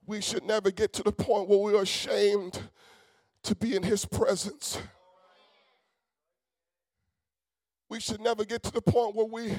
We 0.06 0.22
should 0.22 0.44
never 0.44 0.70
get 0.70 0.94
to 0.94 1.04
the 1.04 1.12
point 1.12 1.48
where 1.48 1.60
we 1.60 1.78
are 1.78 1.84
ashamed 1.84 2.62
to 3.44 3.56
be 3.56 3.76
in 3.76 3.84
His 3.84 4.06
presence. 4.06 4.78
We 7.90 8.00
should 8.00 8.22
never 8.22 8.44
get 8.44 8.64
to 8.64 8.72
the 8.72 8.82
point 8.82 9.16
where 9.16 9.26
we 9.26 9.56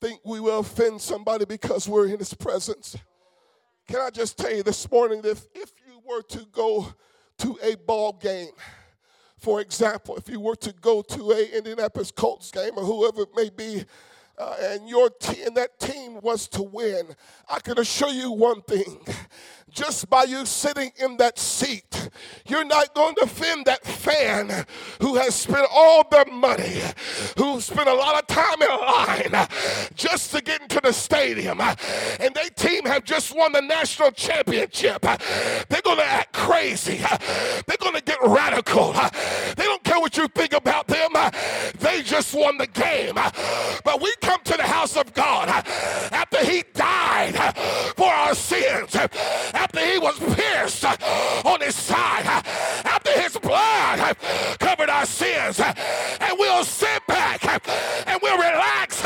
think 0.00 0.20
we 0.24 0.40
will 0.40 0.60
offend 0.60 1.00
somebody 1.00 1.44
because 1.44 1.88
we're 1.88 2.08
in 2.08 2.18
His 2.18 2.34
presence. 2.34 2.96
Can 3.86 4.00
I 4.00 4.10
just 4.10 4.38
tell 4.38 4.54
you 4.54 4.62
this 4.62 4.90
morning 4.90 5.20
that 5.22 5.30
if, 5.32 5.46
if 5.54 5.72
you 5.86 6.00
were 6.06 6.22
to 6.22 6.46
go 6.52 6.94
to 7.38 7.58
a 7.62 7.74
ball 7.74 8.12
game, 8.12 8.52
for 9.38 9.60
example, 9.60 10.16
if 10.16 10.28
you 10.28 10.38
were 10.38 10.56
to 10.56 10.72
go 10.80 11.02
to 11.02 11.30
a 11.32 11.56
Indianapolis 11.56 12.10
Colts 12.10 12.50
game 12.50 12.72
or 12.76 12.84
whoever 12.84 13.22
it 13.22 13.30
may 13.34 13.50
be, 13.50 13.84
uh, 14.40 14.56
and 14.62 14.88
your 14.88 15.10
team, 15.10 15.48
and 15.48 15.56
that 15.56 15.78
team 15.78 16.18
was 16.22 16.48
to 16.48 16.62
win, 16.62 17.14
I 17.48 17.60
can 17.60 17.78
assure 17.78 18.10
you 18.10 18.32
one 18.32 18.62
thing 18.62 19.00
just 19.70 20.10
by 20.10 20.24
you 20.24 20.44
sitting 20.46 20.90
in 20.98 21.16
that 21.18 21.38
seat, 21.38 22.10
you're 22.46 22.64
not 22.64 22.94
going 22.94 23.14
to 23.16 23.22
offend 23.22 23.66
that 23.66 23.84
fan 23.84 24.66
who 25.00 25.16
has 25.16 25.34
spent 25.34 25.66
all 25.72 26.06
their 26.10 26.24
money, 26.26 26.80
who 27.36 27.60
spent 27.60 27.88
a 27.88 27.94
lot 27.94 28.20
of 28.20 28.26
time 28.26 28.60
in 28.60 28.68
line 28.68 29.48
just 29.94 30.32
to 30.32 30.42
get 30.42 30.60
into 30.62 30.80
the 30.82 30.92
stadium, 30.92 31.60
and 31.60 32.34
their 32.34 32.50
team 32.56 32.84
have 32.84 33.04
just 33.04 33.36
won 33.36 33.52
the 33.52 33.60
national 33.60 34.10
championship. 34.10 35.02
They're 35.02 35.82
going 35.82 35.98
to 35.98 36.04
act 36.04 36.32
crazy. 36.32 36.98
They're 37.66 37.76
going 37.78 37.94
to 37.94 38.02
get 38.02 38.18
radical. 38.22 38.92
They 38.92 39.64
don't 39.64 39.84
what 40.00 40.16
you 40.16 40.28
think 40.28 40.52
about 40.52 40.86
them. 40.86 41.10
Uh, 41.14 41.30
they 41.78 42.02
just 42.02 42.34
won 42.34 42.58
the 42.58 42.66
game. 42.66 43.14
Uh, 43.16 43.30
but 43.84 44.00
we 44.00 44.12
come 44.20 44.40
to 44.44 44.56
the 44.56 44.62
house 44.62 44.96
of 44.96 45.12
God 45.14 45.48
uh, 45.48 45.62
after 46.12 46.44
He 46.44 46.64
died 46.74 47.36
for 47.96 48.06
our 48.08 48.34
sins 48.34 48.96
after 48.96 49.80
he 49.80 49.98
was 49.98 50.18
pierced 50.34 50.84
on 50.84 51.60
his 51.60 51.74
side, 51.74 52.24
after 52.84 53.12
his 53.20 53.36
blood 53.38 54.16
covered 54.58 54.88
our 54.88 55.06
sins, 55.06 55.60
and 55.60 56.38
we'll 56.38 56.64
sit 56.64 57.06
back 57.06 57.44
and 58.06 58.18
we'll 58.22 58.36
relax 58.38 59.04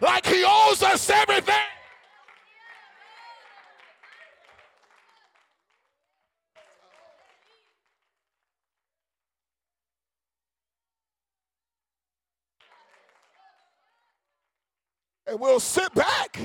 like 0.00 0.26
he 0.26 0.44
owes 0.46 0.82
us 0.82 1.10
everything. 1.10 1.25
And 15.26 15.40
we'll 15.40 15.60
sit 15.60 15.92
back 15.94 16.38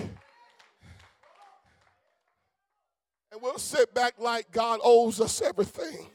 And 3.31 3.41
we'll 3.41 3.59
sit 3.59 3.93
back 3.93 4.15
like 4.19 4.51
God 4.51 4.79
owes 4.83 5.21
us 5.21 5.41
everything. 5.41 6.07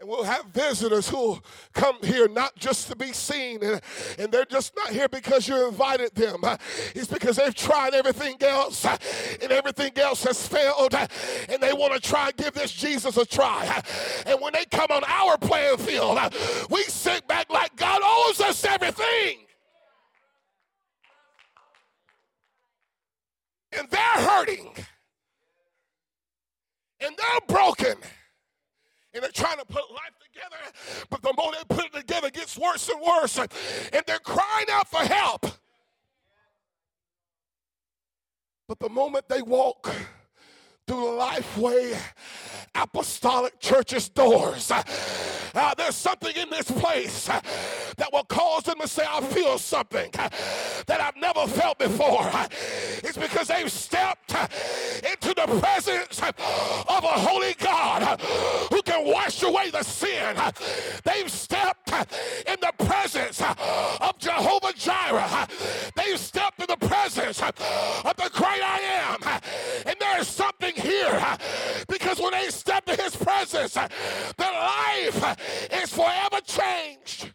And 0.00 0.08
we'll 0.08 0.24
have 0.24 0.46
visitors 0.46 1.08
who'll 1.08 1.44
come 1.74 1.96
here 2.02 2.26
not 2.26 2.56
just 2.56 2.88
to 2.88 2.96
be 2.96 3.12
seen, 3.12 3.62
and, 3.62 3.80
and 4.18 4.32
they're 4.32 4.46
just 4.46 4.74
not 4.74 4.88
here 4.88 5.08
because 5.08 5.46
you 5.46 5.68
invited 5.68 6.12
them. 6.16 6.40
It's 6.94 7.06
because 7.06 7.36
they've 7.36 7.54
tried 7.54 7.94
everything 7.94 8.36
else, 8.40 8.84
and 8.84 9.52
everything 9.52 9.92
else 9.96 10.24
has 10.24 10.44
failed, 10.44 10.94
and 10.94 11.62
they 11.62 11.72
want 11.72 11.92
to 11.92 12.00
try 12.00 12.28
and 12.28 12.36
give 12.36 12.54
this 12.54 12.72
Jesus 12.72 13.16
a 13.16 13.24
try. 13.24 13.80
And 14.26 14.40
when 14.40 14.54
they 14.54 14.64
come 14.64 14.88
on 14.90 15.04
our 15.06 15.38
playing 15.38 15.78
field, 15.78 16.18
we 16.68 16.82
sit 16.84 17.28
back 17.28 17.48
like 17.48 17.76
God 17.76 18.00
owes 18.02 18.40
us 18.40 18.64
everything. 18.64 19.46
And 23.72 23.88
they're 23.90 24.00
hurting. 24.00 24.74
And 27.00 27.16
they're 27.16 27.56
broken. 27.56 27.94
And 29.14 29.22
they're 29.22 29.30
trying 29.30 29.58
to 29.58 29.64
put 29.64 29.90
life 29.90 30.14
together, 30.32 30.56
but 31.10 31.20
the 31.20 31.34
more 31.36 31.52
they 31.52 31.74
put 31.74 31.84
it 31.86 31.92
together, 31.92 32.28
it 32.28 32.32
gets 32.32 32.56
worse 32.56 32.88
and 32.88 33.00
worse, 33.00 33.36
and 33.36 34.02
they're 34.06 34.18
crying 34.20 34.66
out 34.70 34.88
for 34.88 35.00
help. 35.00 35.46
But 38.66 38.78
the 38.78 38.88
moment 38.88 39.28
they 39.28 39.42
walk 39.42 39.94
through 40.92 41.16
Lifeway 41.18 41.98
Apostolic 42.74 43.58
Church's 43.60 44.10
doors. 44.10 44.70
Uh, 45.54 45.74
there's 45.76 45.94
something 45.96 46.34
in 46.36 46.48
this 46.50 46.70
place 46.70 47.28
uh, 47.28 47.40
that 47.96 48.10
will 48.12 48.24
cause 48.24 48.62
them 48.64 48.78
to 48.80 48.88
say, 48.88 49.04
I 49.08 49.20
feel 49.20 49.58
something 49.58 50.10
uh, 50.18 50.28
that 50.86 51.00
I've 51.00 51.16
never 51.16 51.46
felt 51.46 51.78
before. 51.78 52.30
It's 53.04 53.18
because 53.18 53.48
they've 53.48 53.70
stepped 53.70 54.34
uh, 54.34 54.46
into 55.10 55.34
the 55.34 55.46
presence 55.60 56.22
of 56.22 57.04
a 57.04 57.18
holy 57.20 57.54
God 57.58 58.20
who 58.70 58.80
can 58.82 59.06
wash 59.06 59.42
away 59.42 59.70
the 59.70 59.82
sin. 59.82 60.36
They've 61.04 61.30
stepped 61.30 61.90
in 62.46 62.56
the 62.60 62.72
presence 62.84 63.42
of 63.42 64.18
Jehovah 64.18 64.72
Jireh. 64.74 65.48
They've 65.96 66.18
stepped 66.18 66.60
in 66.60 66.66
the 66.68 66.86
presence 66.86 67.42
of 67.42 68.16
the 68.16 68.30
his 73.52 73.72
presence, 73.72 73.76
uh, 73.76 73.88
their 74.36 74.52
life 74.52 75.24
uh, 75.24 75.34
is 75.82 75.92
forever 75.92 76.40
changed. 76.44 77.32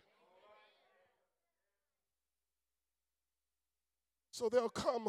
So 4.31 4.49
they'll 4.49 4.69
come 4.69 5.07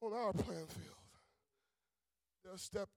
on 0.00 0.12
our 0.12 0.32
playing 0.32 0.66
field. 0.66 0.96
They'll 2.44 2.58
step 2.58 2.88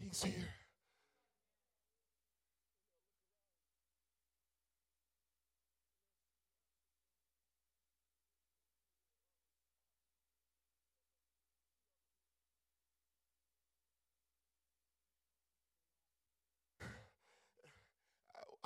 He's 0.00 0.22
here. 0.22 0.57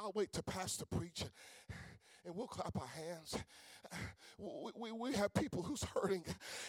I'll 0.02 0.12
wait 0.16 0.32
to 0.32 0.42
pastor 0.42 0.85
preach 0.85 1.25
and 2.25 2.35
we'll 2.35 2.49
clap 2.49 2.76
our 2.76 2.88
hands. 2.88 3.37
We, 4.38 4.73
we, 4.75 4.92
we, 4.92 5.12
have 5.12 5.32
people 5.35 5.62
who's 5.62 5.85
hurting, 5.85 6.25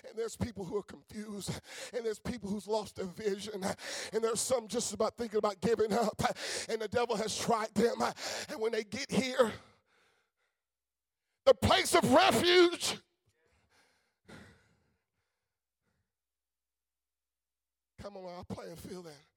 and 0.08 0.18
there's 0.18 0.36
people 0.36 0.66
who 0.66 0.76
are 0.78 0.84
confused, 0.84 1.50
and 1.96 2.06
there's 2.06 2.20
people 2.20 2.50
who's 2.50 2.68
lost 2.68 2.98
their 2.98 3.06
vision, 3.06 3.64
and 4.14 4.24
there's 4.24 4.42
some 4.42 4.68
just 4.68 4.94
about 4.94 5.18
thinking 5.18 5.38
about 5.38 5.60
giving 5.62 5.94
up, 5.94 6.22
and 6.70 6.82
the 6.82 6.88
devil 6.88 7.16
has 7.16 7.36
tried 7.36 7.74
them. 7.74 7.96
And 8.50 8.60
when 8.60 8.74
they 8.74 8.84
get 8.84 9.10
here, 9.10 9.52
the 11.46 11.54
place 11.54 11.96
of 11.96 12.12
refuge, 12.12 12.98
come 18.02 18.18
on, 18.18 18.26
I'll 18.38 18.44
play 18.44 18.66
and 18.70 18.78
feel 18.78 19.02
that. 19.04 19.33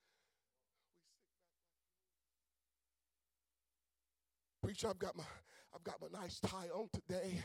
Preacher, 4.76 4.90
I've 4.90 4.99
got 4.99 5.16
my 5.16 5.25
I've 5.75 5.85
got 5.85 5.95
my 6.02 6.21
nice 6.21 6.38
tie 6.38 6.68
on 6.75 6.90
today. 6.92 7.42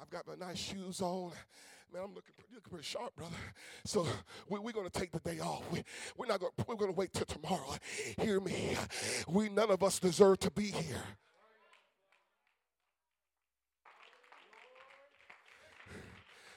I've 0.00 0.08
got 0.08 0.24
my 0.28 0.36
nice 0.36 0.58
shoes 0.58 1.00
on. 1.00 1.32
Man, 1.92 2.02
I'm 2.04 2.14
looking 2.14 2.32
pretty, 2.36 2.54
looking 2.54 2.70
pretty 2.70 2.84
sharp, 2.84 3.16
brother. 3.16 3.34
So 3.84 4.06
we, 4.48 4.60
are 4.60 4.72
going 4.72 4.88
to 4.88 5.00
take 5.00 5.10
the 5.10 5.18
day 5.18 5.40
off. 5.40 5.64
We, 5.72 5.82
we're 6.16 6.26
not 6.26 6.38
going. 6.38 6.52
We're 6.68 6.76
going 6.76 6.92
to 6.92 6.96
wait 6.96 7.12
till 7.12 7.24
tomorrow. 7.24 7.74
Hear 8.20 8.38
me. 8.38 8.76
We 9.26 9.48
none 9.48 9.68
of 9.72 9.82
us 9.82 9.98
deserve 9.98 10.38
to 10.40 10.50
be 10.52 10.66
here. 10.66 11.02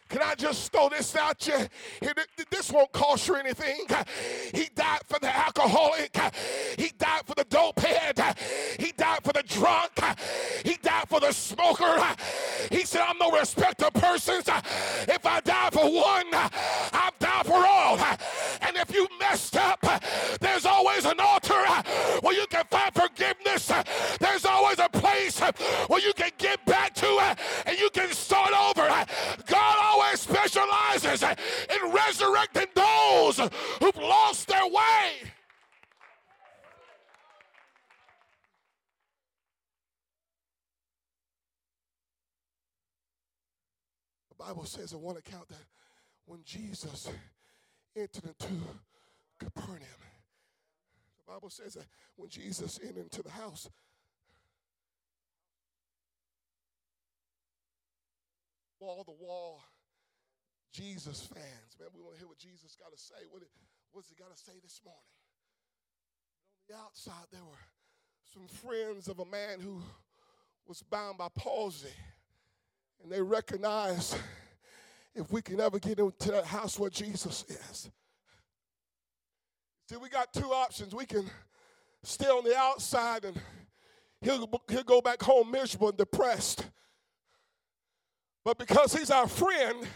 Can 0.10 0.24
I 0.24 0.34
just 0.34 0.72
throw 0.72 0.90
this 0.90 1.16
out 1.16 1.48
you? 1.48 1.58
This 2.50 2.72
won't 2.72 2.92
cost 2.92 3.28
you 3.28 3.36
anything. 3.36 3.86
He 4.54 4.68
died 4.76 5.02
for 5.08 5.20
the 5.20 5.36
alcoholic. 5.36 6.16
He 6.78 6.92
died 6.98 7.22
for 7.26 7.36
the 7.36 7.46
dope 7.46 7.80
head. 7.80 7.99
Drunk. 9.50 9.92
He 10.64 10.78
died 10.82 11.10
for 11.10 11.20
the 11.20 11.32
smoker. 11.32 12.00
He 12.72 12.86
said, 12.86 13.02
I'm 13.08 13.18
no 13.18 13.32
respecter 13.32 13.86
of 13.86 13.94
persons. 13.94 14.46
If 15.08 15.26
I 15.26 15.40
die 15.42 15.70
for 15.72 15.92
one, 15.92 16.28
I've 16.34 17.18
died 17.20 17.46
for 17.46 17.66
all. 17.66 17.98
And 18.62 18.78
if 18.78 18.94
you 18.94 19.08
messed 19.20 19.58
up, 19.58 19.86
there's 20.40 20.66
always 20.66 21.06
an 21.06 21.20
altar 21.20 21.62
where 22.22 22.34
you 22.34 22.46
can 22.48 22.66
find 22.70 22.94
forgiveness. 22.94 23.72
There's 24.20 24.46
always 24.46 24.80
a 24.80 24.90
place 24.90 25.40
where 25.88 26.02
you 26.02 26.14
can 26.14 26.32
get 26.38 26.64
back 26.66 26.94
to 26.96 27.36
and 27.66 27.78
you 27.78 27.90
can 27.90 28.12
start 28.12 28.52
over. 28.54 28.88
God 29.48 29.78
always 29.82 30.20
specializes 30.20 31.24
in 31.24 31.92
resurrecting 31.92 32.68
those 32.76 33.38
who've 33.80 33.98
lost 33.98 34.48
their 34.48 34.68
way. 34.68 35.32
Bible 44.40 44.66
says 44.66 44.94
in 44.94 45.02
one 45.02 45.18
account 45.18 45.50
that 45.50 45.66
when 46.26 46.40
Jesus 46.44 47.10
entered 47.96 48.26
into 48.26 48.54
Capernaum, 49.40 50.02
the 51.18 51.34
Bible 51.34 51.50
says 51.50 51.74
that 51.74 51.86
when 52.16 52.30
Jesus 52.30 52.80
entered 52.82 53.04
into 53.04 53.22
the 53.22 53.30
house, 53.30 53.70
wall 58.80 59.04
to 59.04 59.12
wall 59.12 59.62
Jesus 60.72 61.28
fans. 61.34 61.76
Man, 61.80 61.90
we 61.94 62.02
want 62.02 62.16
to 62.16 62.20
hear 62.20 62.28
what 62.28 62.38
Jesus 62.38 62.76
got 62.76 62.92
to 62.92 62.98
say. 62.98 63.28
What 63.30 63.44
what's 63.92 64.10
he 64.10 64.16
got 64.16 64.36
to 64.36 64.42
say 64.42 64.54
this 64.64 64.80
morning? 64.86 65.02
on 66.70 66.76
the 66.76 66.84
outside, 66.84 67.28
there 67.32 67.44
were 67.44 67.66
some 68.34 68.48
friends 68.48 69.08
of 69.08 69.20
a 69.20 69.26
man 69.26 69.60
who 69.60 69.82
was 70.68 70.84
bound 70.84 71.18
by 71.18 71.28
palsy. 71.36 71.90
And 73.04 73.12
they 73.12 73.22
recognize 73.22 74.16
if 75.16 75.32
we 75.32 75.42
can 75.42 75.60
ever 75.60 75.80
get 75.80 76.00
into 76.00 76.32
that 76.32 76.46
house 76.46 76.78
where 76.80 76.90
Jesus 76.90 77.46
is. 77.48 77.90
See, 79.90 79.96
we 79.98 80.10
got 80.10 80.34
two 80.34 80.52
options. 80.52 80.94
We 80.94 81.06
can 81.06 81.30
stay 82.04 82.28
on 82.28 82.44
the 82.44 82.56
outside 82.56 83.26
and 83.26 83.40
he'll, 84.22 84.48
he'll 84.70 84.84
go 84.84 85.02
back 85.02 85.22
home 85.22 85.52
miserable 85.52 85.90
and 85.90 85.98
depressed. 85.98 86.66
But 88.46 88.58
because 88.58 88.94
he's 88.94 89.12
our 89.12 89.28
friend, 89.28 89.88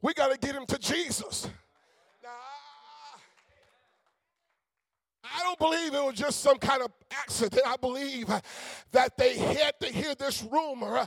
we 0.00 0.14
got 0.14 0.32
to 0.32 0.38
get 0.38 0.54
him 0.54 0.66
to 0.66 0.78
Jesus. 0.78 1.48
I 5.34 5.42
don't 5.42 5.58
believe 5.58 5.94
it 5.94 6.04
was 6.04 6.14
just 6.14 6.40
some 6.40 6.58
kind 6.58 6.82
of 6.82 6.90
accident. 7.10 7.62
I 7.66 7.76
believe 7.76 8.28
that 8.92 9.16
they 9.16 9.36
had 9.36 9.78
to 9.80 9.86
hear 9.86 10.14
this 10.14 10.42
rumor 10.42 11.06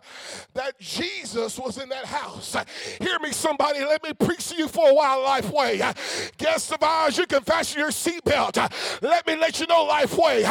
that 0.53 0.79
Jesus 0.79 1.59
was 1.59 1.77
in 1.77 1.89
that 1.89 2.05
house. 2.05 2.55
Hear 2.99 3.19
me, 3.19 3.31
somebody. 3.31 3.79
Let 3.79 4.03
me 4.03 4.13
preach 4.13 4.49
to 4.49 4.55
you 4.55 4.67
for 4.67 4.89
a 4.89 4.93
while, 4.93 5.19
Lifeway. 5.19 5.79
Guests 6.37 6.71
of 6.71 6.81
ours, 6.81 7.17
you 7.17 7.27
can 7.27 7.41
fasten 7.41 7.79
your 7.79 7.91
seatbelt. 7.91 9.01
Let 9.01 9.27
me 9.27 9.35
let 9.35 9.59
you 9.59 9.67
know, 9.67 9.87
Lifeway. 9.87 10.43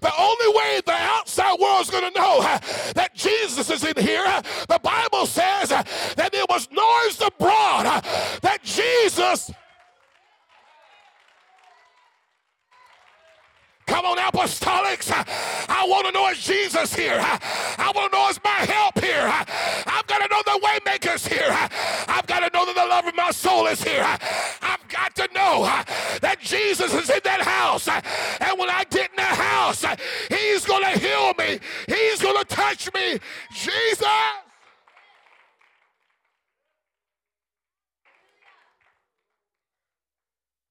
The 0.00 0.12
only 0.18 0.58
way 0.58 0.80
the 0.84 0.92
outside 0.92 1.58
world's 1.58 1.90
going 1.90 2.12
to 2.12 2.18
know 2.18 2.40
that 2.94 3.10
Jesus 3.14 3.70
is 3.70 3.84
in 3.84 3.96
here, 4.02 4.24
the 4.68 4.80
Bible 4.82 5.26
says 5.26 5.68
that 5.68 6.30
it 6.32 6.48
was 6.48 6.68
noised 6.70 7.22
abroad 7.22 7.84
that 8.42 8.58
Jesus 8.62 9.50
Come 13.88 14.04
on, 14.04 14.18
apostolics. 14.18 15.10
I 15.10 15.86
want 15.88 16.06
to 16.06 16.12
know 16.12 16.28
is 16.28 16.38
Jesus 16.38 16.94
here. 16.94 17.18
I 17.18 17.90
want 17.94 18.12
to 18.12 18.18
know 18.18 18.28
is 18.28 18.38
my 18.44 18.50
help 18.50 19.00
here. 19.02 19.26
I've 19.86 20.06
got 20.06 20.18
to 20.18 20.28
know 20.28 20.42
the 20.44 20.60
waymaker's 20.64 21.26
here. 21.26 21.48
I've 22.06 22.26
got 22.26 22.40
to 22.40 22.50
know 22.52 22.66
that 22.66 22.74
the 22.74 22.86
love 22.86 23.06
of 23.06 23.16
my 23.16 23.30
soul 23.30 23.66
is 23.66 23.82
here. 23.82 24.04
I've 24.04 24.86
got 24.88 25.16
to 25.16 25.28
know 25.34 25.64
that 26.20 26.36
Jesus 26.40 26.92
is 26.92 27.08
in 27.08 27.20
that 27.24 27.40
house. 27.40 27.88
And 27.88 28.58
when 28.58 28.68
I 28.68 28.84
get 28.90 29.10
in 29.10 29.16
the 29.16 29.22
house, 29.22 29.84
he's 30.28 30.66
going 30.66 30.82
to 30.82 30.98
heal 30.98 31.32
me. 31.38 31.58
He's 31.86 32.20
going 32.20 32.36
to 32.36 32.44
touch 32.44 32.92
me. 32.92 33.18
Jesus. 33.54 34.06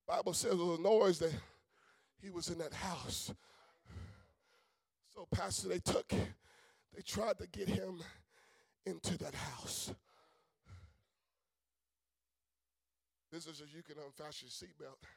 Bible 0.08 0.34
says 0.34 0.56
there 0.56 0.66
was 0.66 0.80
a 0.80 0.82
noise 0.82 1.20
that 1.20 1.34
he 2.28 2.32
was 2.32 2.50
in 2.50 2.58
that 2.58 2.74
house. 2.74 3.32
So, 5.16 5.26
Pastor, 5.32 5.70
they 5.70 5.80
took, 5.80 6.10
they 6.10 7.02
tried 7.06 7.38
to 7.38 7.48
get 7.48 7.70
him 7.70 8.02
into 8.86 9.18
that 9.20 9.34
house. 9.34 9.94
This 13.32 13.48
is 13.48 13.62
as 13.62 13.74
you 13.74 13.82
can 13.82 13.96
unfasten 14.06 14.50
your 14.50 14.90
seatbelt. 14.90 15.08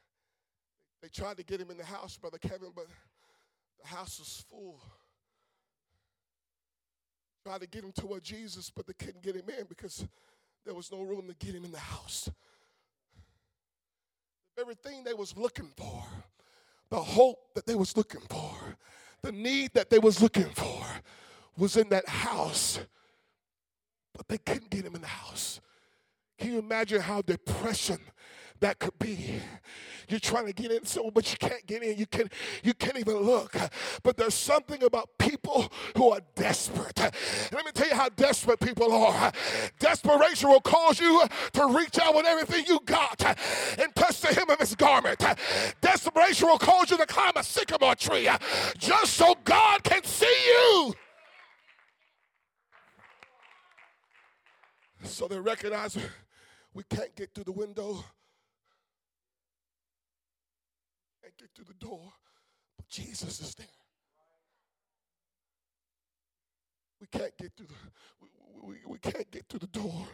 They 1.02 1.08
tried 1.08 1.36
to 1.38 1.42
get 1.42 1.60
him 1.60 1.70
in 1.72 1.78
the 1.78 1.84
house, 1.84 2.16
Brother 2.16 2.38
Kevin, 2.38 2.70
but 2.74 2.86
the 3.82 3.88
house 3.88 4.20
was 4.20 4.44
full. 4.48 4.80
Tried 7.44 7.62
to 7.62 7.66
get 7.66 7.82
him 7.82 7.92
toward 7.92 8.22
Jesus, 8.22 8.70
but 8.70 8.86
they 8.86 8.92
couldn't 8.92 9.22
get 9.22 9.34
him 9.34 9.48
in 9.58 9.64
because 9.68 10.06
there 10.64 10.74
was 10.74 10.92
no 10.92 11.02
room 11.02 11.26
to 11.26 11.44
get 11.44 11.56
him 11.56 11.64
in 11.64 11.72
the 11.72 11.78
house. 11.78 12.30
Everything 14.60 15.02
they 15.02 15.14
was 15.14 15.36
looking 15.36 15.70
for, 15.76 16.04
the 16.90 17.00
hope 17.00 17.54
that 17.54 17.66
they 17.66 17.74
was 17.74 17.96
looking 17.96 18.20
for, 18.28 18.54
the 19.22 19.32
need 19.32 19.72
that 19.74 19.90
they 19.90 19.98
was 19.98 20.20
looking 20.20 20.48
for 20.50 20.84
was 21.56 21.76
in 21.76 21.88
that 21.90 22.08
house, 22.08 22.80
but 24.16 24.28
they 24.28 24.38
couldn't 24.38 24.70
get 24.70 24.84
him 24.84 24.94
in 24.94 25.00
the 25.00 25.06
house. 25.06 25.60
Can 26.38 26.52
you 26.52 26.58
imagine 26.58 27.00
how 27.00 27.22
depression 27.22 27.98
that 28.60 28.78
could 28.78 28.98
be. 28.98 29.40
You're 30.08 30.20
trying 30.20 30.46
to 30.46 30.52
get 30.52 30.72
in 30.72 30.84
so, 30.84 31.10
but 31.10 31.30
you 31.30 31.38
can't 31.38 31.64
get 31.66 31.82
in. 31.82 31.96
You 31.96 32.06
can 32.06 32.28
you 32.64 32.74
can't 32.74 32.98
even 32.98 33.18
look. 33.18 33.56
But 34.02 34.16
there's 34.16 34.34
something 34.34 34.82
about 34.82 35.08
people 35.18 35.70
who 35.96 36.10
are 36.10 36.20
desperate. 36.34 36.98
Let 36.98 37.64
me 37.64 37.70
tell 37.72 37.88
you 37.88 37.94
how 37.94 38.08
desperate 38.08 38.58
people 38.58 38.92
are. 38.92 39.32
Desperation 39.78 40.48
will 40.48 40.60
cause 40.60 41.00
you 41.00 41.22
to 41.52 41.66
reach 41.68 41.98
out 42.00 42.14
with 42.14 42.26
everything 42.26 42.64
you 42.66 42.80
got 42.84 43.22
and 43.78 43.94
touch 43.94 44.20
the 44.20 44.34
hem 44.34 44.50
of 44.50 44.58
his 44.58 44.74
garment. 44.74 45.24
Desperation 45.80 46.48
will 46.48 46.58
cause 46.58 46.90
you 46.90 46.96
to 46.96 47.06
climb 47.06 47.32
a 47.36 47.44
sycamore 47.44 47.94
tree 47.94 48.28
just 48.78 49.14
so 49.14 49.36
God 49.44 49.84
can 49.84 50.02
see 50.02 50.26
you. 50.26 50.94
So 55.04 55.28
they 55.28 55.38
recognize 55.38 55.96
we 56.74 56.82
can't 56.90 57.14
get 57.14 57.32
through 57.32 57.44
the 57.44 57.52
window 57.52 58.04
get 61.40 61.49
through 61.60 61.74
the 61.78 61.86
door, 61.86 62.12
but 62.76 62.88
Jesus 62.88 63.40
is 63.40 63.54
there. 63.54 63.66
We 67.00 67.06
can't 67.06 67.36
get 67.38 67.52
through 67.56 67.66
the 67.66 67.74
we, 68.20 68.28
we, 68.62 68.76
we 68.86 68.98
can't 68.98 69.30
get 69.30 69.46
through 69.48 69.60
the 69.60 69.66
door. 69.66 70.06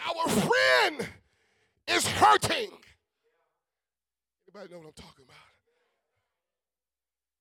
Our 0.00 0.28
friend 0.28 1.08
is 1.88 2.06
hurting. 2.06 2.70
Anybody 4.46 4.72
know 4.72 4.78
what 4.78 4.86
I'm 4.86 4.92
talking 4.94 5.24
about? 5.24 5.36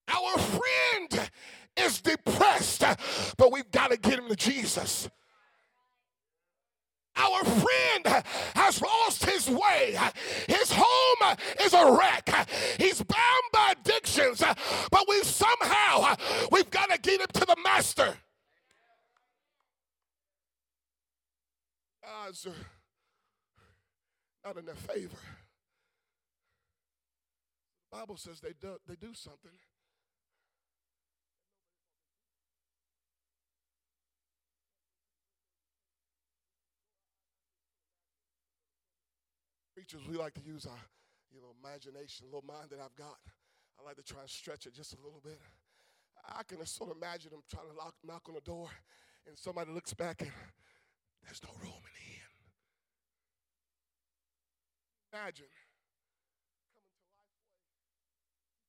Our 0.08 0.38
friend 0.38 1.30
is 1.78 2.02
depressed, 2.02 2.84
but 3.38 3.52
we've 3.52 3.70
got 3.72 3.92
to 3.92 3.98
get 3.98 4.20
him 4.20 4.30
to 4.30 4.36
Jesus. 4.36 5.10
Our 7.18 7.44
friend 7.44 8.24
has 8.56 8.82
lost 8.82 9.26
his 9.26 9.50
way. 9.50 9.98
His 10.48 10.72
home 10.72 11.38
is 11.62 11.74
a 11.74 11.98
wreck. 11.98 12.48
He's 12.78 13.02
bound 13.02 13.44
by 13.54 13.74
addictions, 13.80 14.44
but 14.92 15.06
we 15.08 15.22
somehow 15.24 16.16
we've 16.52 16.70
got 16.70 16.90
to 16.90 17.00
get 17.00 17.22
him 17.22 17.28
to 17.34 17.46
the 17.46 17.56
master. 17.64 18.16
Odds 22.26 22.48
not 24.46 24.58
in 24.58 24.66
their 24.66 24.76
favor. 24.76 25.18
The 27.92 27.98
Bible 27.98 28.18
says 28.18 28.40
they 28.40 28.54
do, 28.62 28.78
they 28.88 28.96
do 28.96 29.14
something. 29.14 29.52
Preachers, 39.86 40.08
we 40.08 40.18
like 40.18 40.34
to 40.34 40.42
use 40.42 40.66
our, 40.66 40.80
you 41.32 41.42
know, 41.42 41.54
imagination, 41.64 42.26
little 42.26 42.44
mind 42.48 42.70
that 42.72 42.80
I've 42.80 42.96
got. 42.96 43.18
I 43.80 43.86
like 43.86 43.98
to 43.98 44.04
try 44.04 44.22
and 44.22 44.30
stretch 44.30 44.66
it 44.66 44.74
just 44.74 44.94
a 44.94 44.98
little 45.04 45.22
bit. 45.24 45.40
I 46.28 46.42
can 46.44 46.66
sort 46.66 46.90
of 46.92 46.98
imagine 46.98 47.32
them 47.32 47.42
trying 47.50 47.70
to 47.70 47.78
lock, 47.78 47.94
knock 48.04 48.24
on 48.28 48.36
the 48.36 48.42
door, 48.42 48.70
and 49.28 49.38
somebody 49.38 49.72
looks 49.72 49.94
back 49.94 50.22
and 50.22 50.32
there's 51.24 51.42
no 51.44 51.50
room 51.62 51.74
in 51.76 51.94
the. 55.12 55.18
Imagine 55.18 55.46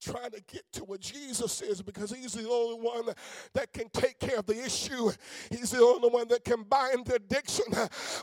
trying 0.06 0.30
to 0.30 0.42
get 0.52 0.62
to 0.72 0.84
where 0.84 0.98
Jesus 0.98 1.60
is 1.62 1.82
because 1.82 2.10
he's 2.12 2.32
the 2.32 2.48
only 2.48 2.80
one 2.80 3.14
that 3.54 3.72
can 3.72 3.88
take 3.90 4.18
care 4.18 4.38
of 4.38 4.46
the 4.46 4.64
issue. 4.64 5.10
He's 5.50 5.70
the 5.70 5.80
only 5.80 6.08
one 6.08 6.28
that 6.28 6.44
can 6.44 6.62
bind 6.62 7.06
the 7.06 7.16
addiction. 7.16 7.64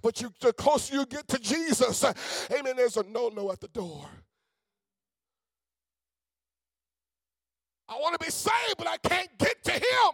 But 0.01 0.21
you, 0.21 0.31
the 0.39 0.53
closer 0.53 0.95
you 0.95 1.05
get 1.05 1.27
to 1.29 1.39
Jesus, 1.39 2.03
amen, 2.51 2.75
there's 2.77 2.97
a 2.97 3.03
no 3.03 3.29
no 3.29 3.51
at 3.51 3.59
the 3.59 3.67
door. 3.67 4.05
I 7.89 7.95
want 7.95 8.19
to 8.19 8.25
be 8.25 8.31
saved, 8.31 8.77
but 8.77 8.87
I 8.87 8.97
can't 8.97 9.29
get 9.37 9.63
to 9.65 9.71
him. 9.71 10.11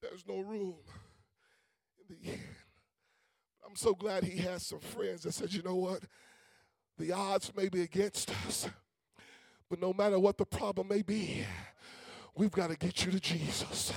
There's 0.00 0.26
no 0.26 0.38
room 0.38 0.76
in 1.98 2.16
the 2.16 2.30
end. 2.30 2.40
I'm 3.66 3.76
so 3.76 3.94
glad 3.94 4.24
he 4.24 4.38
has 4.38 4.66
some 4.66 4.80
friends 4.80 5.22
that 5.24 5.32
said, 5.32 5.52
you 5.52 5.62
know 5.62 5.76
what? 5.76 6.00
The 6.98 7.12
odds 7.12 7.52
may 7.56 7.68
be 7.68 7.82
against 7.82 8.30
us. 8.46 8.68
But 9.70 9.80
no 9.80 9.92
matter 9.92 10.18
what 10.18 10.36
the 10.36 10.44
problem 10.44 10.88
may 10.88 11.02
be, 11.02 11.44
We've 12.36 12.50
got 12.50 12.70
to 12.70 12.76
get 12.76 13.04
you 13.04 13.12
to 13.12 13.20
Jesus. 13.20 13.92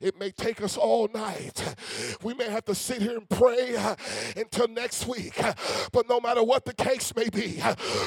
It 0.00 0.18
may 0.18 0.30
take 0.30 0.62
us 0.62 0.76
all 0.76 1.08
night. 1.12 1.74
We 2.22 2.34
may 2.34 2.48
have 2.48 2.64
to 2.66 2.74
sit 2.74 3.02
here 3.02 3.16
and 3.16 3.28
pray 3.28 3.76
until 4.36 4.68
next 4.68 5.06
week. 5.06 5.40
But 5.92 6.08
no 6.08 6.20
matter 6.20 6.42
what 6.42 6.64
the 6.64 6.74
case 6.74 7.14
may 7.14 7.28
be, 7.28 7.62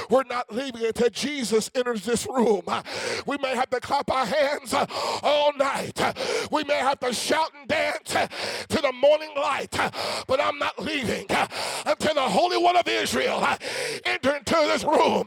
we're 0.10 0.24
not 0.24 0.54
leaving 0.54 0.86
until 0.86 1.10
Jesus 1.10 1.70
enters 1.76 2.06
this 2.06 2.26
room. 2.28 2.64
We 3.26 3.38
may 3.38 3.56
have 3.56 3.70
to 3.72 3.80
clap 3.80 4.10
our 4.10 4.26
hands 4.26 4.74
all 5.24 5.54
night. 5.58 6.00
We 6.52 6.64
may 6.64 6.78
have 6.78 7.00
to 7.02 7.14
shout 7.14 7.52
and 7.60 7.68
dance 7.68 8.10
to 8.12 8.82
the 8.82 8.94
morning 8.94 9.32
light. 9.36 9.78
But 10.28 10.42
I'm 10.42 10.58
not 10.58 10.80
leaving 10.80 11.28
until 11.86 12.14
the 12.14 12.22
Holy 12.22 12.58
One 12.58 12.78
of 12.78 12.88
Israel 12.88 13.46
enters 14.06 14.38
into 14.38 14.56
this 14.56 14.84
room. 14.84 15.24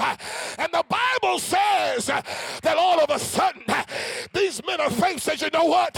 And 0.58 0.72
the 0.72 0.84
Bible 0.88 1.38
says 1.38 2.06
that 2.06 2.76
all 2.76 3.00
of 3.00 3.10
a 3.10 3.18
sudden 3.18 3.59
these 4.40 4.64
men 4.66 4.80
of 4.80 4.92
faith 4.96 5.20
says, 5.20 5.42
you 5.42 5.50
know 5.52 5.66
what? 5.66 5.92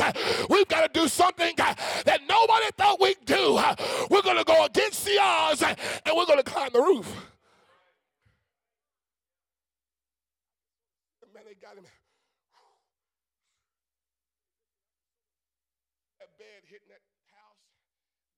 We've 0.50 0.66
got 0.66 0.82
to 0.92 1.00
do 1.00 1.06
something 1.08 1.54
that 1.56 2.20
nobody 2.28 2.66
thought 2.76 3.00
we'd 3.00 3.24
do. 3.24 3.54
We're 4.10 4.22
going 4.22 4.38
to 4.38 4.44
go 4.44 4.64
against 4.64 5.04
the 5.04 5.18
odds 5.20 5.62
and 5.62 5.76
we're 6.14 6.26
going 6.26 6.42
to 6.42 6.44
climb 6.44 6.70
the 6.72 6.80
roof. 6.80 7.06
Man, 11.32 11.44
they 11.46 11.54
got 11.54 11.78
him. 11.78 11.84
That 16.18 16.28
bed 16.36 16.66
hitting 16.68 16.90
that 16.90 17.00
house, 17.32 17.62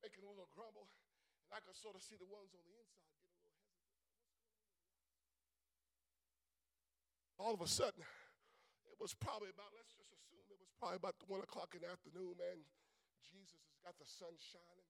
making 0.05 0.23
a 0.23 0.29
little 0.31 0.49
grumble. 0.55 0.87
And 1.51 1.57
I 1.57 1.61
could 1.65 1.75
sort 1.75 1.97
of 1.97 2.03
see 2.03 2.15
the 2.21 2.29
ones 2.31 2.53
on 2.55 2.61
the 2.63 2.75
inside. 2.77 3.09
All 7.39 7.53
of 7.53 7.61
a 7.61 7.67
sudden, 7.67 8.05
it 8.87 8.95
was 9.03 9.13
probably 9.13 9.51
about, 9.51 9.75
let's 9.75 9.91
just 9.91 10.15
assume 10.15 10.47
it 10.49 10.57
was 10.63 10.71
probably 10.85 11.01
about 11.01 11.17
one 11.33 11.41
o'clock 11.41 11.73
in 11.73 11.81
the 11.81 11.89
afternoon, 11.89 12.37
man. 12.37 12.61
Jesus 13.25 13.57
has 13.65 13.81
got 13.81 13.97
the 13.97 14.05
sun 14.05 14.37
shining. 14.37 14.85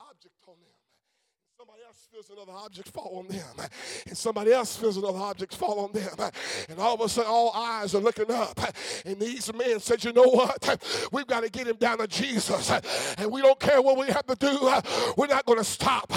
Object 0.00 0.34
on 0.48 0.58
them. 0.58 0.79
Somebody 1.60 1.82
else 1.86 2.08
feels 2.10 2.30
another 2.30 2.52
object 2.52 2.88
fall 2.88 3.18
on 3.18 3.28
them. 3.28 3.68
And 4.06 4.16
somebody 4.16 4.50
else 4.50 4.76
feels 4.76 4.96
another 4.96 5.18
object 5.18 5.54
fall 5.54 5.80
on 5.80 5.92
them. 5.92 6.30
And 6.70 6.78
all 6.78 6.94
of 6.94 7.02
a 7.02 7.08
sudden, 7.10 7.30
all 7.30 7.52
eyes 7.52 7.94
are 7.94 8.00
looking 8.00 8.30
up. 8.30 8.58
And 9.04 9.20
these 9.20 9.52
men 9.52 9.78
said, 9.78 10.02
You 10.02 10.14
know 10.14 10.22
what? 10.22 11.10
We've 11.12 11.26
got 11.26 11.42
to 11.42 11.50
get 11.50 11.66
him 11.66 11.76
down 11.76 11.98
to 11.98 12.06
Jesus. 12.06 12.70
And 13.18 13.30
we 13.30 13.42
don't 13.42 13.60
care 13.60 13.82
what 13.82 13.98
we 13.98 14.06
have 14.06 14.24
to 14.28 14.36
do. 14.36 14.58
We're 15.18 15.26
not 15.26 15.44
going 15.44 15.58
to 15.58 15.64
stop 15.64 16.10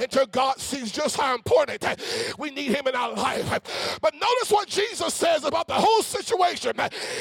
until 0.00 0.26
God 0.26 0.58
sees 0.58 0.90
just 0.90 1.16
how 1.16 1.32
important 1.32 1.86
we 2.36 2.50
need 2.50 2.74
him 2.74 2.88
in 2.88 2.96
our 2.96 3.14
life. 3.14 3.98
But 4.02 4.14
notice 4.14 4.50
what 4.50 4.66
Jesus 4.66 5.14
says 5.14 5.44
about 5.44 5.68
the 5.68 5.74
whole 5.74 6.02
situation. 6.02 6.72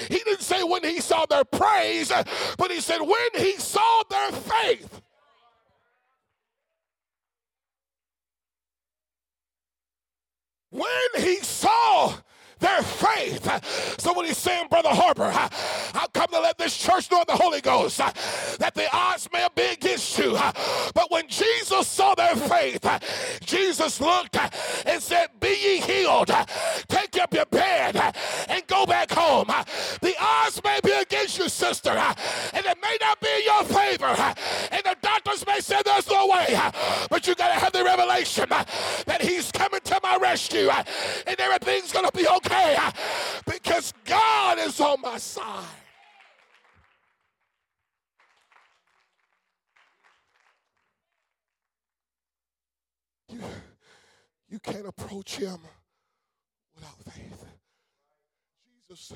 He 0.10 0.18
didn't 0.18 0.42
say 0.42 0.64
when 0.64 0.84
he 0.84 1.00
saw 1.00 1.28
their 1.28 1.44
praise, 1.44 2.12
but 2.58 2.72
he 2.72 2.82
said 2.82 3.02
when 3.02 3.30
he 3.36 3.56
saw 3.58 4.02
their 4.10 4.32
faith. 4.32 5.02
When 10.78 11.24
he 11.24 11.38
saw 11.38 12.14
their 12.60 12.82
faith. 12.82 14.00
So 14.00 14.14
when 14.14 14.26
he's 14.26 14.38
saying, 14.38 14.68
Brother 14.70 14.90
Harper, 14.90 15.32
I'll 15.94 16.08
come 16.10 16.28
to 16.32 16.40
let 16.40 16.58
this 16.58 16.78
church 16.78 17.12
know 17.12 17.24
the 17.28 17.36
Holy 17.36 17.62
Ghost 17.62 17.98
that 17.98 18.72
the 18.74 18.88
odds 18.96 19.30
may 19.32 19.48
be 19.56 19.64
against 19.74 20.18
you. 20.18 20.38
But 20.94 21.12
when 21.12 21.28
Jesus 21.28 21.88
saw 21.88 22.16
their 22.16 22.36
faith, 22.36 22.86
Jesus 23.42 24.02
looked 24.02 24.38
and 24.86 25.02
said, 25.02 25.28
Be 25.40 25.50
ye 25.50 25.82
healed. 25.82 26.32
Take 26.88 27.20
up 27.20 27.34
your 27.34 27.46
bed 27.46 28.14
and 28.50 28.66
go 28.68 28.86
back 28.86 29.12
home. 29.12 29.48
The 30.02 30.16
odds 30.20 30.62
may 30.64 30.80
be 30.84 30.92
against 30.92 31.38
you, 31.38 31.50
sister, 31.50 31.92
and 31.92 32.66
it 32.66 32.78
may 32.82 32.98
not 33.02 33.20
be 33.20 33.28
in 33.28 33.44
your 33.44 33.64
favor. 33.66 34.16
And 34.72 34.86
doctors 35.28 35.46
may 35.46 35.60
say 35.60 35.82
there's 35.84 36.10
no 36.10 36.28
way, 36.28 36.60
but 37.10 37.28
you 37.28 37.36
got 37.36 37.50
to 37.50 37.60
have 37.60 37.72
the 37.72 37.84
revelation 37.84 38.48
that 38.50 39.22
He's 39.22 39.52
coming 39.52 39.80
to 39.84 40.00
my 40.02 40.18
rescue 40.18 40.70
and 40.70 41.40
everything's 41.40 41.92
going 41.92 42.06
to 42.06 42.18
be 42.18 42.28
okay 42.28 42.78
because 43.46 43.94
God 44.06 44.60
is 44.60 44.80
on 44.80 45.02
my 45.02 45.18
side. 45.18 45.64
You, 53.30 53.42
you 54.50 54.60
can't 54.60 54.88
approach 54.88 55.36
him 55.36 55.58
without 56.74 56.96
faith. 57.04 57.46
Jesus 58.88 59.14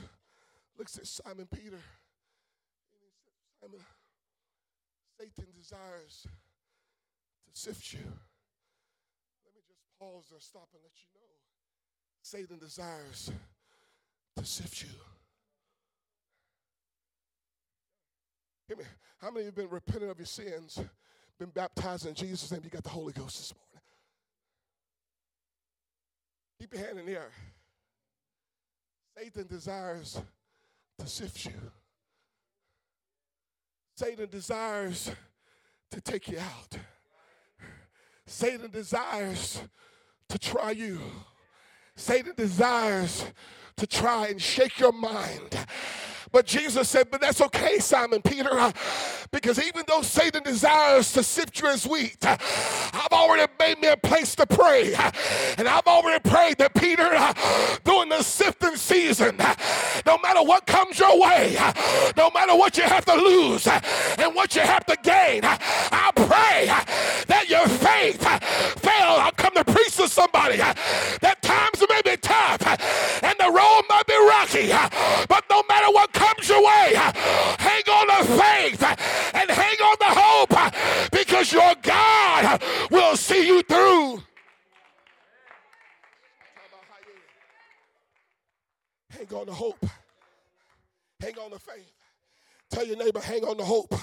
looks 0.78 0.98
at 0.98 1.08
Simon 1.08 1.48
Peter 1.50 1.80
and 3.64 3.72
he 3.72 3.80
Simon, 3.80 3.80
Satan 5.20 5.46
desires 5.58 6.26
to 6.26 7.60
sift 7.60 7.94
you. 7.94 8.00
Let 8.00 9.54
me 9.54 9.62
just 9.68 9.82
pause 10.00 10.32
and 10.32 10.42
stop 10.42 10.70
and 10.74 10.82
let 10.84 10.94
you 10.98 11.10
know. 11.14 11.28
Satan 12.22 12.58
desires 12.60 13.32
to 14.38 14.46
sift 14.46 14.82
you. 14.82 14.90
Hear 18.68 18.78
me. 18.78 18.84
How 19.20 19.30
many 19.30 19.42
of 19.42 19.58
you 19.58 19.64
have 19.64 19.70
been 19.70 19.70
repenting 19.70 20.10
of 20.10 20.18
your 20.18 20.26
sins, 20.26 20.80
been 21.38 21.50
baptized 21.50 22.08
in 22.08 22.14
Jesus' 22.14 22.52
name? 22.52 22.62
You 22.64 22.70
got 22.70 22.84
the 22.84 22.90
Holy 22.90 23.14
Ghost 23.14 23.38
this 23.38 23.54
morning. 23.54 23.84
Keep 26.60 26.74
your 26.74 26.86
hand 26.86 27.00
in 27.00 27.06
the 27.06 27.14
air. 27.14 27.32
Satan 29.18 29.48
desires 29.48 30.22
to 31.00 31.08
sift 31.08 31.46
you. 31.46 31.54
Satan 33.96 34.30
desires 34.30 35.12
to 35.92 36.02
take 36.02 36.28
you 36.30 36.40
out. 36.40 36.78
Satan 38.26 38.72
desires 38.72 39.62
to 40.30 40.40
try 40.40 40.72
you. 40.72 41.00
Satan 41.96 42.34
desires 42.36 43.26
to 43.78 43.86
try 43.86 44.28
and 44.28 44.42
shake 44.42 44.80
your 44.80 44.94
mind. 44.94 45.58
But 46.32 46.46
Jesus 46.46 46.90
said, 46.90 47.10
But 47.12 47.22
that's 47.22 47.42
okay, 47.42 47.80
Simon 47.80 48.22
Peter, 48.22 48.74
because 49.32 49.64
even 49.64 49.84
though 49.88 50.02
Satan 50.02 50.44
desires 50.44 51.12
to 51.14 51.24
sift 51.24 51.62
you 51.62 51.68
as 51.68 51.88
wheat, 51.88 52.18
I've 52.24 53.12
already 53.12 53.52
made 53.60 53.80
me 53.80 53.88
a 53.88 53.98
place 53.98 54.36
to 54.36 54.46
pray. 54.46 54.94
And 55.58 55.68
I've 55.68 55.88
already 55.88 56.20
prayed 56.28 56.58
that 56.58 56.74
Peter, 56.74 57.10
during 57.84 58.10
the 58.10 58.24
sifting 58.24 58.76
season, 58.76 59.38
no 60.06 60.18
matter 60.20 60.44
what 60.44 60.66
comes 60.66 61.00
your 61.00 61.20
way, 61.20 61.58
no 62.18 62.30
matter 62.32 62.56
what 62.56 62.78
you 62.78 62.84
have 62.84 63.06
to 63.06 63.16
lose 63.16 63.68
and 63.68 64.36
what 64.36 64.56
you 64.56 64.62
have 64.62 64.86
to 64.86 64.98
gain, 65.04 65.42
I 65.44 66.12
pray 66.16 66.66
that 67.28 67.50
your 67.50 67.68
faith 67.68 68.22
fail. 68.80 68.92
I'll 69.22 69.32
come 69.32 69.54
to 69.56 69.64
preach 69.64 69.98
to 69.98 70.08
somebody 70.08 70.58
that 70.58 71.38
times 71.42 71.84
may 71.90 72.02
be 72.04 72.18
tough 72.18 72.62
and 73.24 73.36
the 73.40 73.52
road 73.52 73.82
might 73.90 74.08
be 74.08 74.18
rocky, 74.28 74.70
but 75.28 75.44
no 75.50 75.64
matter 75.68 75.92
what 75.92 76.12
comes 76.14 76.50
your 76.50 76.62
way, 76.62 76.94
hang 76.96 77.84
on 77.84 78.08
to 78.08 78.26
faith 78.42 78.84
and 79.36 79.50
hang 79.50 79.78
on 79.78 79.98
to 79.98 80.06
hope 80.08 81.12
because 81.12 81.52
your 81.52 81.74
God 81.82 82.62
will 82.90 83.16
see 83.16 83.48
you 83.48 83.62
through. 83.64 84.24
Hang 89.10 89.40
on 89.40 89.46
to 89.46 89.54
hope. 89.54 89.86
Hang 91.20 91.38
on 91.38 91.52
to 91.52 91.60
faith. 91.60 91.92
Tell 92.72 92.86
your 92.86 92.98
neighbor, 92.98 93.20
hang 93.20 93.44
on 93.44 93.58
to 93.58 93.64
hope. 93.64 93.94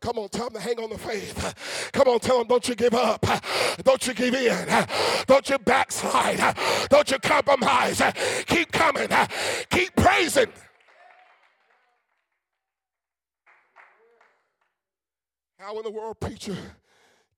Come 0.00 0.18
on, 0.18 0.28
tell 0.28 0.48
them 0.48 0.54
to 0.54 0.60
hang 0.60 0.78
on 0.78 0.90
to 0.90 0.98
faith. 0.98 1.90
Come 1.92 2.08
on, 2.08 2.20
tell 2.20 2.38
them, 2.38 2.46
don't 2.46 2.66
you 2.68 2.74
give 2.74 2.87
up. 2.98 3.24
Don't 3.82 4.06
you 4.06 4.14
give 4.14 4.34
in. 4.34 4.68
Don't 5.26 5.48
you 5.48 5.58
backslide. 5.58 6.56
Don't 6.90 7.10
you 7.10 7.18
compromise. 7.18 8.02
Keep 8.46 8.72
coming. 8.72 9.08
Keep 9.70 9.96
praising. 9.96 10.48
How 15.58 15.76
in 15.76 15.82
the 15.82 15.90
world, 15.90 16.20
preacher, 16.20 16.56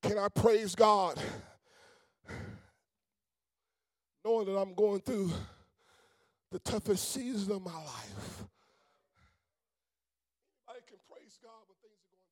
can 0.03 0.17
I 0.17 0.27
praise 0.29 0.75
God 0.75 1.19
knowing 4.23 4.45
that 4.45 4.57
I'm 4.57 4.73
going 4.75 5.01
through 5.01 5.31
the 6.51 6.59
toughest 6.59 7.11
season 7.11 7.51
of 7.53 7.63
my 7.63 7.73
life? 7.73 8.43
I 10.69 10.73
can 10.87 10.97
praise 11.11 11.39
God 11.41 11.65
when 11.67 11.75
things 11.81 11.97
are 11.97 12.13
going 12.13 12.29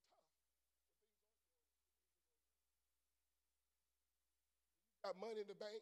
tough. 5.04 5.16
Got 5.16 5.20
money 5.20 5.39
in 5.39 5.39
the 5.50 5.58
bank. 5.58 5.82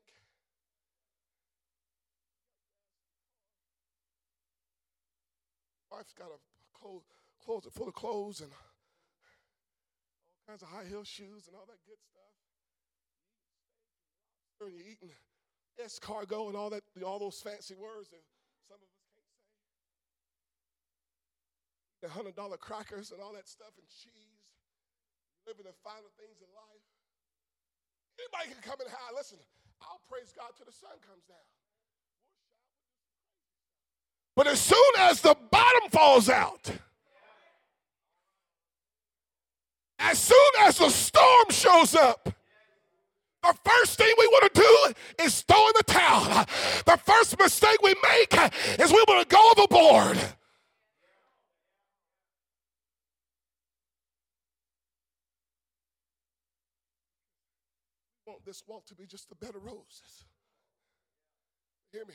Wife's 5.91 6.13
got 6.13 6.31
a 6.31 6.39
closet 7.43 7.73
full 7.73 7.87
of 7.87 7.93
clothes 7.93 8.39
and 8.39 8.51
all 8.51 8.67
kinds 10.47 10.63
of 10.63 10.69
high 10.69 10.87
heel 10.87 11.03
shoes 11.03 11.47
and 11.47 11.55
all 11.55 11.67
that 11.67 11.83
good 11.83 11.99
stuff. 11.99 12.31
And 14.63 14.71
you're 14.71 14.87
eating 14.87 15.11
escargot 15.77 16.47
and 16.47 16.55
all 16.55 16.69
that, 16.71 16.83
all 17.05 17.19
those 17.19 17.39
fancy 17.43 17.75
words 17.75 18.09
that 18.09 18.23
some 18.67 18.79
of 18.79 18.87
us 18.87 19.05
can't 19.13 19.27
say. 19.27 19.51
The 22.01 22.09
hundred 22.09 22.35
dollar 22.35 22.57
crackers 22.57 23.11
and 23.11 23.21
all 23.21 23.33
that 23.33 23.47
stuff 23.47 23.75
and 23.77 23.87
cheese. 23.89 24.47
Living 25.45 25.65
the 25.67 25.75
finer 25.83 26.09
things 26.17 26.41
in 26.41 26.49
life. 26.55 26.96
Anybody 28.19 28.53
can 28.53 28.61
come 28.69 28.81
in 28.81 28.91
high. 28.91 29.13
Listen, 29.15 29.37
I'll 29.81 30.01
praise 30.09 30.33
God 30.35 30.49
till 30.57 30.65
the 30.65 30.71
sun 30.71 30.91
comes 31.07 31.23
down. 31.27 31.37
But 34.35 34.47
as 34.47 34.59
soon 34.59 34.91
as 34.99 35.21
the 35.21 35.35
bottom 35.51 35.89
falls 35.89 36.29
out, 36.29 36.69
as 39.99 40.19
soon 40.19 40.37
as 40.61 40.77
the 40.77 40.89
storm 40.89 41.45
shows 41.49 41.95
up, 41.95 42.29
the 43.43 43.55
first 43.63 43.97
thing 43.97 44.13
we 44.17 44.27
want 44.27 44.53
to 44.53 44.61
do 44.61 45.23
is 45.23 45.41
throw 45.41 45.67
in 45.67 45.73
the 45.77 45.83
towel. 45.83 46.45
The 46.85 46.97
first 47.03 47.39
mistake 47.39 47.77
we 47.81 47.95
make 48.03 48.33
is 48.79 48.91
we 48.91 49.03
want 49.07 49.27
to 49.27 49.35
go 49.35 49.53
overboard. 49.57 50.19
This 58.47 58.63
walk 58.65 58.85
to 58.85 58.95
be 58.95 59.05
just 59.05 59.29
a 59.29 59.35
bed 59.35 59.53
of 59.55 59.63
roses. 59.65 60.23
Hear 61.91 62.05
me? 62.05 62.13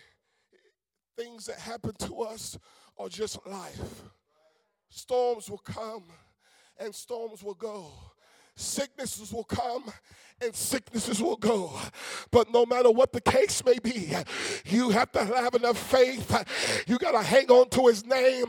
Things 1.15 1.45
that 1.45 1.59
happen 1.59 1.93
to 1.99 2.23
us 2.23 2.59
are 2.99 3.11
just 3.11 3.47
life. 3.47 4.05
Storms 4.89 5.51
will 5.51 5.59
come 5.59 6.05
and 6.79 6.95
storms 6.95 7.43
will 7.43 7.53
go. 7.53 7.87
Sicknesses 8.57 9.31
will 9.31 9.45
come 9.45 9.85
and 10.41 10.55
sicknesses 10.55 11.21
will 11.21 11.37
go. 11.37 11.71
But 12.31 12.51
no 12.51 12.65
matter 12.65 12.91
what 12.91 13.13
the 13.13 13.21
case 13.21 13.63
may 13.63 13.79
be, 13.79 14.15
you 14.65 14.89
have 14.89 15.13
to 15.13 15.25
have 15.27 15.55
enough 15.55 15.77
faith. 15.77 16.85
You 16.87 16.97
got 16.97 17.13
to 17.13 17.23
hang 17.23 17.51
on 17.51 17.69
to 17.71 17.89
his 17.89 18.07
name 18.07 18.47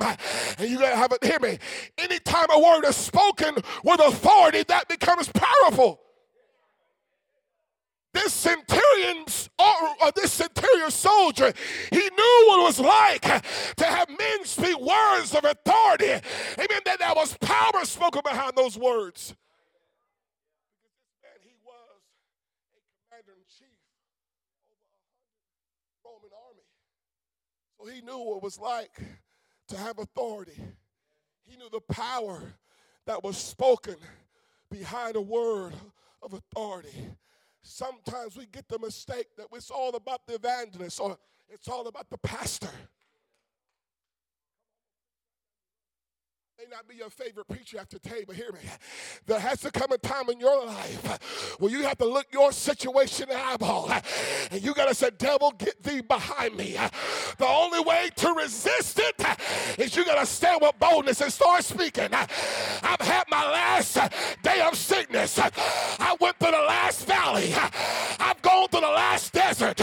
and 0.58 0.70
you 0.70 0.80
got 0.80 0.92
to 0.92 0.96
have 0.96 1.12
it. 1.12 1.24
Hear 1.24 1.40
me. 1.42 1.58
Anytime 1.98 2.48
a 2.50 2.60
word 2.60 2.86
is 2.86 2.96
spoken 2.96 3.56
with 3.84 4.00
authority, 4.00 4.64
that 4.70 4.88
becomes 4.88 5.30
powerful. 5.34 6.00
This 8.14 8.32
centurion, 8.34 9.26
or 9.58 10.12
this 10.16 10.32
centurion 10.34 10.92
soldier, 10.92 11.52
he 11.90 11.98
knew 11.98 12.46
what 12.48 12.60
it 12.60 12.64
was 12.64 12.80
like 12.80 13.24
to 13.78 13.86
have 13.86 14.08
men 14.10 14.46
speak 14.46 14.80
words 14.80 15.34
of 15.34 15.44
authority. 15.44 16.12
Amen. 16.60 16.82
That 16.86 17.00
there 17.00 17.14
was 17.16 17.36
power 17.40 17.84
spoken 17.86 18.22
behind 18.24 18.54
those 18.56 18.78
words. 18.78 19.36
Man, 21.24 21.32
he 21.42 21.56
was 21.66 22.04
a 22.78 23.10
commander 23.10 23.32
in 23.32 23.46
chief 23.48 23.80
over 26.06 26.28
a 26.28 26.30
Roman 26.30 26.32
army. 26.48 26.62
So 27.80 27.86
he 27.88 28.02
knew 28.02 28.24
what 28.24 28.38
it 28.38 28.44
was 28.44 28.60
like 28.60 28.96
to 29.70 29.78
have 29.78 29.98
authority. 29.98 30.62
He 31.46 31.58
knew 31.58 31.70
the 31.72 31.82
power 31.82 32.54
that 33.08 33.24
was 33.24 33.38
spoken 33.38 33.96
behind 34.70 35.16
a 35.16 35.22
word 35.22 35.74
of 36.22 36.34
authority 36.34 37.10
sometimes 37.64 38.38
we 38.38 38.46
get 38.46 38.68
the 38.68 38.78
mistake 38.78 39.28
that 39.38 39.48
it's 39.52 39.72
all 39.72 39.96
about 39.96 40.28
the 40.28 40.36
evangelist 40.36 41.00
or 41.00 41.18
it's 41.50 41.68
all 41.68 41.88
about 41.88 42.10
the 42.10 42.18
pastor. 42.18 42.70
May 46.64 46.76
not 46.76 46.88
be 46.88 46.96
your 46.96 47.10
favorite 47.10 47.48
preacher 47.50 47.78
after 47.78 48.00
today, 48.00 48.24
but 48.26 48.38
hear 48.38 48.52
me. 48.54 48.60
There 49.26 49.40
has 49.40 49.60
to 49.62 49.72
come 49.72 49.92
a 49.92 49.98
time 49.98 50.30
in 50.30 50.40
your 50.40 50.66
life 50.66 51.56
where 51.60 51.70
you 51.70 51.84
have 51.84 51.98
to 51.98 52.06
look 52.06 52.28
your 52.32 52.54
situation 52.54 53.30
in 53.30 53.36
the 53.36 53.44
eyeball 53.44 53.92
and 54.52 54.62
you 54.62 54.74
got 54.74 54.88
to 54.88 54.96
say, 54.96 55.10
Devil, 55.18 55.52
get 55.58 55.82
thee 55.84 56.02
behind 56.02 56.56
me. 56.56 56.78
The 57.38 57.48
only 57.48 57.82
way 57.82 58.12
to 58.16 58.34
resist 58.34 59.00
it 59.00 59.26
is 59.78 59.96
you 59.98 60.06
got 60.06 60.20
to 60.20 60.26
stand 60.26 60.62
with 60.62 60.80
boldness 60.80 61.20
and 61.20 61.34
start 61.34 61.66
speaking. 61.66 62.10
I've 62.14 63.02
had 63.02 63.24
my 63.30 63.44
last 63.44 63.98
day 64.42 64.62
of 64.62 64.78
sickness. 64.78 65.40
I 65.40 66.16
went 66.22 66.40
through 66.40 66.52
the 66.52 66.58
last 66.60 67.06
valley. 67.06 67.54
I've 67.56 68.42
gone 68.42 68.70
through 68.70 68.82
the 68.82 68.88
last 68.88 69.34
desert. 69.34 69.82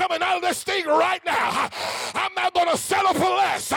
Coming 0.00 0.22
out 0.22 0.36
of 0.36 0.42
this 0.42 0.64
thing 0.64 0.86
right 0.86 1.22
now. 1.26 1.68
I'm 2.14 2.32
not 2.32 2.54
going 2.54 2.70
to 2.70 2.76
settle 2.78 3.12
for 3.12 3.28
less. 3.28 3.68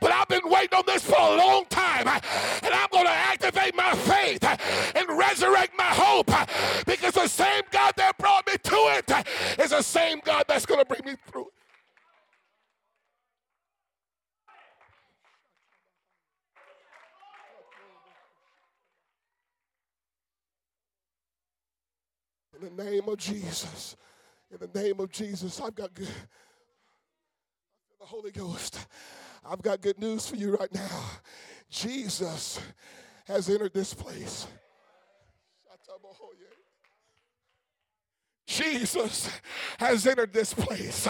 But 0.00 0.10
I've 0.10 0.26
been 0.26 0.40
waiting 0.46 0.76
on 0.76 0.82
this 0.84 1.04
for 1.04 1.16
a 1.16 1.36
long 1.36 1.66
time. 1.66 2.08
And 2.08 2.74
I'm 2.74 2.88
going 2.90 3.04
to 3.04 3.12
activate 3.12 3.76
my 3.76 3.94
faith 3.94 4.42
and 4.96 5.06
resurrect 5.16 5.78
my 5.78 5.84
hope 5.84 6.32
because 6.84 7.14
the 7.14 7.28
same 7.28 7.62
God 7.70 7.94
that 7.96 8.18
brought 8.18 8.44
me 8.48 8.54
to 8.60 8.76
it 8.98 9.60
is 9.60 9.70
the 9.70 9.82
same 9.82 10.20
God 10.24 10.46
that's 10.48 10.66
going 10.66 10.80
to 10.80 10.84
bring 10.84 11.02
me 11.04 11.14
through. 11.30 11.46
In 22.60 22.76
the 22.76 22.82
name 22.82 23.08
of 23.08 23.16
Jesus. 23.16 23.94
In 24.50 24.58
the 24.60 24.80
name 24.80 24.98
of 25.00 25.10
Jesus, 25.10 25.60
I've 25.60 25.74
got 25.74 25.92
good. 25.94 26.08
The 28.00 28.06
Holy 28.06 28.30
Ghost. 28.30 28.86
I've 29.44 29.60
got 29.60 29.80
good 29.80 29.98
news 29.98 30.26
for 30.28 30.36
you 30.36 30.56
right 30.56 30.72
now. 30.72 31.02
Jesus 31.68 32.60
has 33.26 33.50
entered 33.50 33.74
this 33.74 33.92
place. 33.92 34.46
Jesus 38.48 39.30
has 39.78 40.06
entered 40.06 40.32
this 40.32 40.54
place. 40.54 41.06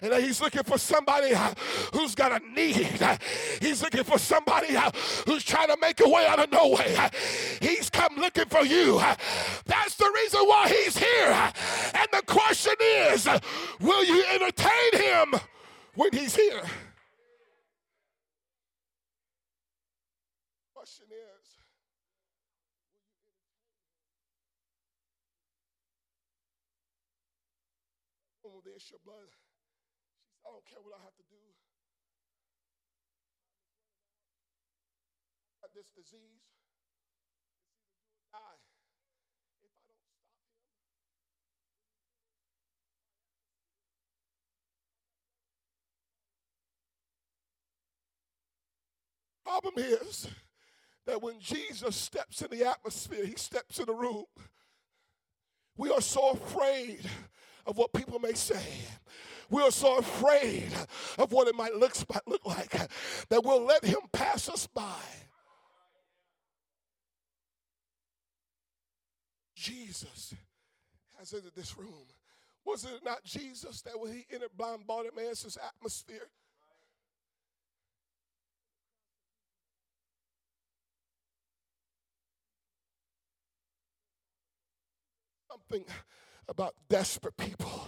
And 0.00 0.14
he's 0.24 0.40
looking 0.40 0.62
for 0.62 0.78
somebody 0.78 1.34
uh, 1.34 1.52
who's 1.92 2.14
got 2.14 2.40
a 2.40 2.48
need. 2.54 2.98
He's 3.60 3.82
looking 3.82 4.04
for 4.04 4.18
somebody 4.18 4.76
uh, 4.76 4.92
who's 5.26 5.42
trying 5.42 5.66
to 5.66 5.76
make 5.80 6.00
a 6.00 6.08
way 6.08 6.26
out 6.26 6.38
of 6.38 6.50
no 6.52 6.68
way. 6.68 6.96
He's 7.60 7.90
come 7.90 8.16
looking 8.16 8.46
for 8.46 8.64
you. 8.64 9.00
That's 9.66 9.96
the 9.96 10.10
reason 10.14 10.40
why 10.42 10.68
he's 10.68 10.96
here. 10.96 11.52
And 11.94 12.06
the 12.12 12.22
question 12.24 12.74
is 12.80 13.28
will 13.80 14.04
you 14.04 14.24
entertain 14.32 14.92
him 14.92 15.34
when 15.94 16.12
he's 16.12 16.36
here? 16.36 16.62
This 28.86 28.94
your 28.94 29.02
blood. 29.02 29.26
She 29.26 30.30
said, 30.30 30.46
I 30.46 30.54
don't 30.54 30.62
care 30.62 30.78
what 30.78 30.94
I 30.94 31.02
have 31.02 31.16
to 31.18 31.26
do. 31.26 31.42
Got 35.60 35.74
this 35.74 35.90
disease. 35.90 36.46
It's 38.22 38.30
either 38.30 38.62
do 39.58 39.66
or 39.66 39.66
die. 39.66 39.66
If 39.66 39.66
I 39.66 39.66
don't 39.66 39.74
stop 39.74 39.90
him. 39.90 40.06
Problem 49.42 49.82
is 49.82 50.30
that 51.06 51.22
when 51.22 51.40
Jesus 51.40 51.96
steps 51.96 52.40
in 52.42 52.56
the 52.56 52.64
atmosphere, 52.64 53.26
he 53.26 53.34
steps 53.34 53.80
in 53.80 53.86
the 53.86 53.94
room. 53.94 54.26
We 55.76 55.90
are 55.90 56.00
so 56.00 56.30
afraid 56.30 57.00
of 57.66 57.76
what 57.76 57.92
people 57.92 58.18
may 58.18 58.34
say. 58.34 58.62
We're 59.50 59.70
so 59.70 59.98
afraid 59.98 60.72
of 61.18 61.32
what 61.32 61.48
it 61.48 61.54
might 61.54 61.74
look, 61.74 61.94
look 62.26 62.44
like 62.44 62.70
that 63.28 63.44
we'll 63.44 63.64
let 63.64 63.84
him 63.84 64.00
pass 64.12 64.48
us 64.48 64.66
by. 64.66 65.00
Jesus 69.54 70.34
has 71.18 71.32
entered 71.32 71.54
this 71.54 71.76
room. 71.78 72.06
Was 72.64 72.84
it 72.84 73.04
not 73.04 73.24
Jesus 73.24 73.82
that 73.82 73.98
when 73.98 74.12
he 74.12 74.26
entered 74.32 74.50
blind 74.56 74.86
Bartimaeus' 74.86 75.56
atmosphere? 75.64 76.28
Something 85.50 85.84
about 86.48 86.74
desperate 86.88 87.36
people. 87.36 87.82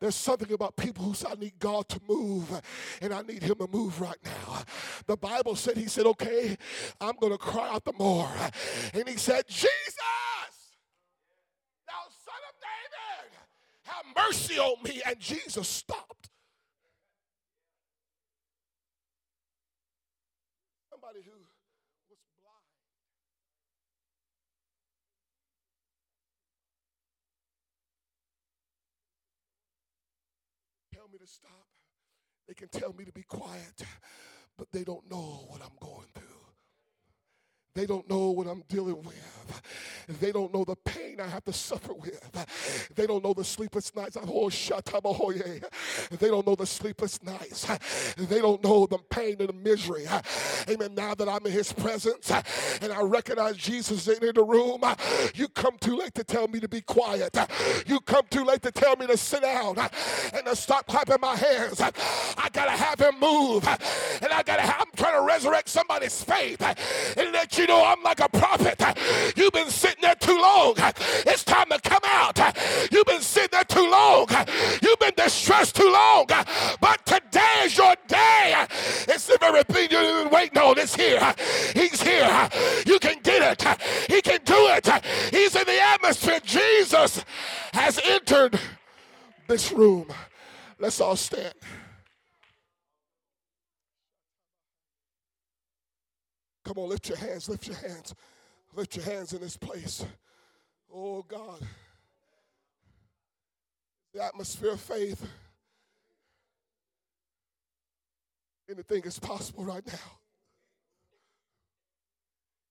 There's 0.00 0.16
something 0.16 0.52
about 0.52 0.76
people 0.76 1.04
who 1.04 1.14
say, 1.14 1.28
I 1.30 1.36
need 1.36 1.58
God 1.60 1.88
to 1.90 2.00
move, 2.08 2.60
and 3.00 3.14
I 3.14 3.22
need 3.22 3.40
Him 3.40 3.54
to 3.56 3.68
move 3.70 4.00
right 4.00 4.18
now. 4.24 4.62
The 5.06 5.16
Bible 5.16 5.54
said, 5.54 5.76
He 5.76 5.86
said, 5.86 6.06
Okay, 6.06 6.56
I'm 7.00 7.14
going 7.20 7.30
to 7.32 7.38
cry 7.38 7.70
out 7.70 7.84
the 7.84 7.92
more. 7.92 8.28
And 8.92 9.08
He 9.08 9.16
said, 9.16 9.46
Jesus, 9.46 9.94
thou 11.86 12.02
son 12.24 12.34
of 12.48 12.54
David, 12.58 13.32
have 13.84 14.04
mercy 14.26 14.58
on 14.58 14.82
me. 14.82 15.02
And 15.06 15.20
Jesus 15.20 15.68
stopped. 15.68 16.30
Somebody 20.90 21.20
who 21.24 21.42
me 31.11 31.11
to 31.22 31.28
stop. 31.28 31.68
They 32.48 32.54
can 32.54 32.68
tell 32.68 32.92
me 32.92 33.04
to 33.04 33.12
be 33.12 33.22
quiet, 33.22 33.84
but 34.58 34.66
they 34.72 34.82
don't 34.82 35.08
know 35.08 35.44
what 35.46 35.60
I'm 35.62 35.76
going 35.80 36.08
through. 36.14 36.31
They 37.74 37.86
don't 37.86 38.08
know 38.08 38.30
what 38.30 38.46
I'm 38.46 38.62
dealing 38.68 39.02
with. 39.02 39.62
They 40.20 40.30
don't 40.30 40.52
know 40.52 40.64
the 40.64 40.76
pain 40.76 41.20
I 41.20 41.26
have 41.26 41.44
to 41.44 41.52
suffer 41.52 41.94
with. 41.94 42.90
They 42.94 43.06
don't 43.06 43.24
know 43.24 43.32
the 43.32 43.44
sleepless 43.44 43.94
nights. 43.94 44.16
Oh, 44.22 44.50
they 44.50 46.28
don't 46.28 46.46
know 46.46 46.54
the 46.54 46.66
sleepless 46.66 47.22
nights. 47.22 47.66
They 48.16 48.40
don't 48.40 48.62
know 48.62 48.86
the 48.86 48.98
pain 48.98 49.36
and 49.40 49.48
the 49.48 49.54
misery. 49.54 50.06
Amen. 50.68 50.94
Now 50.94 51.14
that 51.14 51.28
I'm 51.28 51.46
in 51.46 51.52
his 51.52 51.72
presence 51.72 52.30
and 52.82 52.92
I 52.92 53.00
recognize 53.02 53.56
Jesus 53.56 54.06
in 54.06 54.34
the 54.34 54.44
room, 54.44 54.82
you 55.34 55.48
come 55.48 55.78
too 55.80 55.96
late 55.96 56.14
to 56.14 56.24
tell 56.24 56.48
me 56.48 56.60
to 56.60 56.68
be 56.68 56.82
quiet. 56.82 57.36
You 57.86 58.00
come 58.00 58.26
too 58.30 58.44
late 58.44 58.62
to 58.62 58.70
tell 58.72 58.96
me 58.96 59.06
to 59.06 59.16
sit 59.16 59.42
down 59.42 59.78
and 59.78 60.44
to 60.44 60.54
stop 60.56 60.86
clapping 60.86 61.20
my 61.20 61.36
hands. 61.36 61.80
I 61.80 62.48
gotta 62.52 62.72
have 62.72 63.00
him 63.00 63.18
move. 63.18 63.66
And 63.66 64.30
I 64.30 64.42
gotta 64.42 64.62
have, 64.62 64.82
I'm 64.82 64.91
trying 65.12 65.26
to 65.26 65.32
resurrect 65.32 65.68
somebody's 65.68 66.22
faith 66.22 66.60
and 67.16 67.32
let 67.32 67.58
you 67.58 67.66
know 67.66 67.84
I'm 67.84 68.02
like 68.02 68.20
a 68.20 68.28
prophet. 68.28 68.82
You've 69.36 69.52
been 69.52 69.68
sitting 69.68 70.02
there 70.02 70.14
too 70.14 70.38
long. 70.40 70.74
It's 71.26 71.44
time 71.44 71.68
to 71.70 71.80
come 71.80 72.00
out. 72.04 72.38
You've 72.90 73.06
been 73.06 73.20
sitting 73.20 73.50
there 73.52 73.64
too 73.64 73.90
long. 73.90 74.26
You've 74.82 74.98
been 74.98 75.14
distressed 75.16 75.76
too 75.76 75.90
long. 75.90 76.26
But 76.80 77.04
today 77.04 77.40
is 77.64 77.76
your 77.76 77.94
day. 78.06 78.66
It's 79.08 79.26
the 79.26 79.38
very 79.40 79.62
thing 79.64 79.88
you've 79.90 80.24
been 80.24 80.30
waiting 80.30 80.58
on. 80.58 80.78
It's 80.78 80.94
here. 80.94 81.34
He's 81.74 82.02
here. 82.02 82.48
You 82.86 82.98
can 82.98 83.16
get 83.22 83.42
it. 83.42 83.80
He 84.10 84.22
can 84.22 84.40
do 84.44 84.54
it. 84.56 84.88
He's 85.30 85.54
in 85.54 85.66
the 85.66 85.80
atmosphere. 85.80 86.40
Jesus 86.44 87.24
has 87.72 88.00
entered 88.04 88.58
this 89.46 89.72
room. 89.72 90.06
Let's 90.78 91.00
all 91.00 91.16
stand. 91.16 91.54
Come 96.64 96.78
on, 96.78 96.88
lift 96.88 97.08
your 97.08 97.18
hands, 97.18 97.48
lift 97.48 97.66
your 97.66 97.76
hands, 97.76 98.14
lift 98.74 98.96
your 98.96 99.04
hands 99.04 99.32
in 99.32 99.40
this 99.40 99.56
place. 99.56 100.04
Oh 100.94 101.22
God. 101.22 101.60
The 104.14 104.22
atmosphere 104.22 104.72
of 104.72 104.80
faith. 104.80 105.26
Anything 108.70 109.02
is 109.04 109.18
possible 109.18 109.64
right 109.64 109.86
now. 109.86 110.18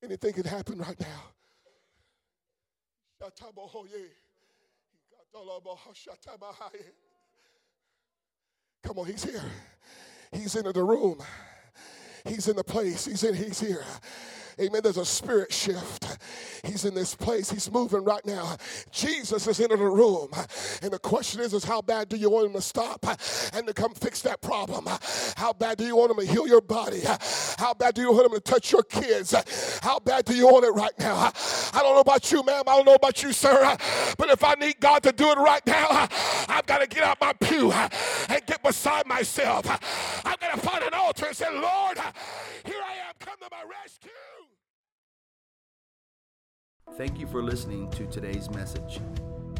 Anything 0.03 0.33
can 0.33 0.45
happen 0.45 0.79
right 0.79 0.99
now. 0.99 1.23
Come 8.83 8.99
on, 8.99 9.05
he's 9.05 9.23
here. 9.23 9.43
He's 10.31 10.55
into 10.55 10.71
the 10.71 10.83
room. 10.83 11.21
He's 12.25 12.47
in 12.47 12.55
the 12.55 12.63
place. 12.63 13.05
He's 13.05 13.23
in, 13.23 13.33
he's 13.33 13.59
here. 13.59 13.83
Amen. 14.59 14.81
There's 14.83 14.97
a 14.97 15.05
spirit 15.05 15.51
shift. 15.51 16.17
He's 16.63 16.85
in 16.85 16.93
this 16.93 17.15
place. 17.15 17.49
He's 17.49 17.71
moving 17.71 18.03
right 18.03 18.23
now. 18.25 18.57
Jesus 18.91 19.47
is 19.47 19.59
in 19.59 19.69
the 19.69 19.77
room. 19.77 20.29
And 20.83 20.91
the 20.91 20.99
question 20.99 21.41
is, 21.41 21.53
is 21.53 21.63
how 21.63 21.81
bad 21.81 22.09
do 22.09 22.17
you 22.17 22.29
want 22.29 22.47
him 22.47 22.53
to 22.53 22.61
stop 22.61 23.03
and 23.53 23.65
to 23.65 23.73
come 23.73 23.93
fix 23.93 24.21
that 24.21 24.41
problem? 24.41 24.87
How 25.35 25.53
bad 25.53 25.77
do 25.77 25.85
you 25.85 25.95
want 25.95 26.11
him 26.11 26.17
to 26.17 26.31
heal 26.31 26.47
your 26.47 26.61
body? 26.61 27.01
How 27.57 27.73
bad 27.73 27.95
do 27.95 28.01
you 28.01 28.11
want 28.11 28.27
him 28.27 28.33
to 28.33 28.39
touch 28.39 28.71
your 28.71 28.83
kids? 28.83 29.33
How 29.81 29.99
bad 29.99 30.25
do 30.25 30.35
you 30.35 30.45
want 30.45 30.65
it 30.65 30.71
right 30.71 30.97
now? 30.99 31.31
I 31.73 31.79
don't 31.81 31.95
know 31.95 32.01
about 32.01 32.31
you, 32.31 32.43
ma'am. 32.43 32.63
I 32.67 32.75
don't 32.75 32.85
know 32.85 32.95
about 32.95 33.23
you, 33.23 33.33
sir. 33.33 33.77
But 34.17 34.29
if 34.29 34.43
I 34.43 34.53
need 34.55 34.79
God 34.79 35.01
to 35.03 35.11
do 35.11 35.31
it 35.31 35.37
right 35.37 35.65
now, 35.65 36.07
I've 36.51 36.65
got 36.65 36.79
to 36.79 36.87
get 36.87 37.03
out 37.03 37.19
my 37.21 37.33
pew 37.33 37.71
uh, 37.71 37.87
and 38.29 38.45
get 38.45 38.61
beside 38.61 39.07
myself. 39.07 39.69
Uh, 39.69 39.77
I've 40.25 40.39
got 40.39 40.53
to 40.53 40.59
find 40.59 40.83
an 40.83 40.93
altar 40.93 41.27
and 41.27 41.35
say, 41.35 41.49
Lord, 41.51 41.97
uh, 41.97 42.11
here 42.65 42.81
I 42.85 43.07
am. 43.07 43.13
Come 43.19 43.37
to 43.39 43.47
my 43.51 43.63
rescue. 43.63 44.11
Thank 46.97 47.19
you 47.19 47.27
for 47.27 47.41
listening 47.41 47.89
to 47.91 48.05
today's 48.07 48.49
message. 48.49 48.99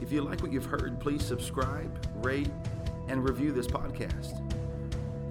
If 0.02 0.12
you 0.12 0.22
like 0.22 0.42
what 0.42 0.52
you've 0.52 0.66
heard, 0.66 1.00
please 1.00 1.24
subscribe, 1.24 2.06
rate, 2.26 2.50
and 3.08 3.28
review 3.28 3.52
this 3.52 3.68
podcast. 3.68 4.42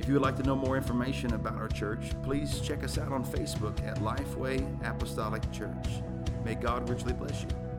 If 0.01 0.09
you 0.09 0.15
would 0.15 0.23
like 0.23 0.37
to 0.37 0.43
know 0.43 0.57
more 0.57 0.79
information 0.79 1.35
about 1.35 1.57
our 1.57 1.69
church, 1.69 2.13
please 2.23 2.61
check 2.61 2.83
us 2.83 2.97
out 2.97 3.13
on 3.13 3.23
Facebook 3.23 3.87
at 3.87 3.99
Lifeway 3.99 4.65
Apostolic 4.89 5.43
Church. 5.53 5.89
May 6.43 6.55
God 6.55 6.89
richly 6.89 7.13
bless 7.13 7.43
you. 7.43 7.70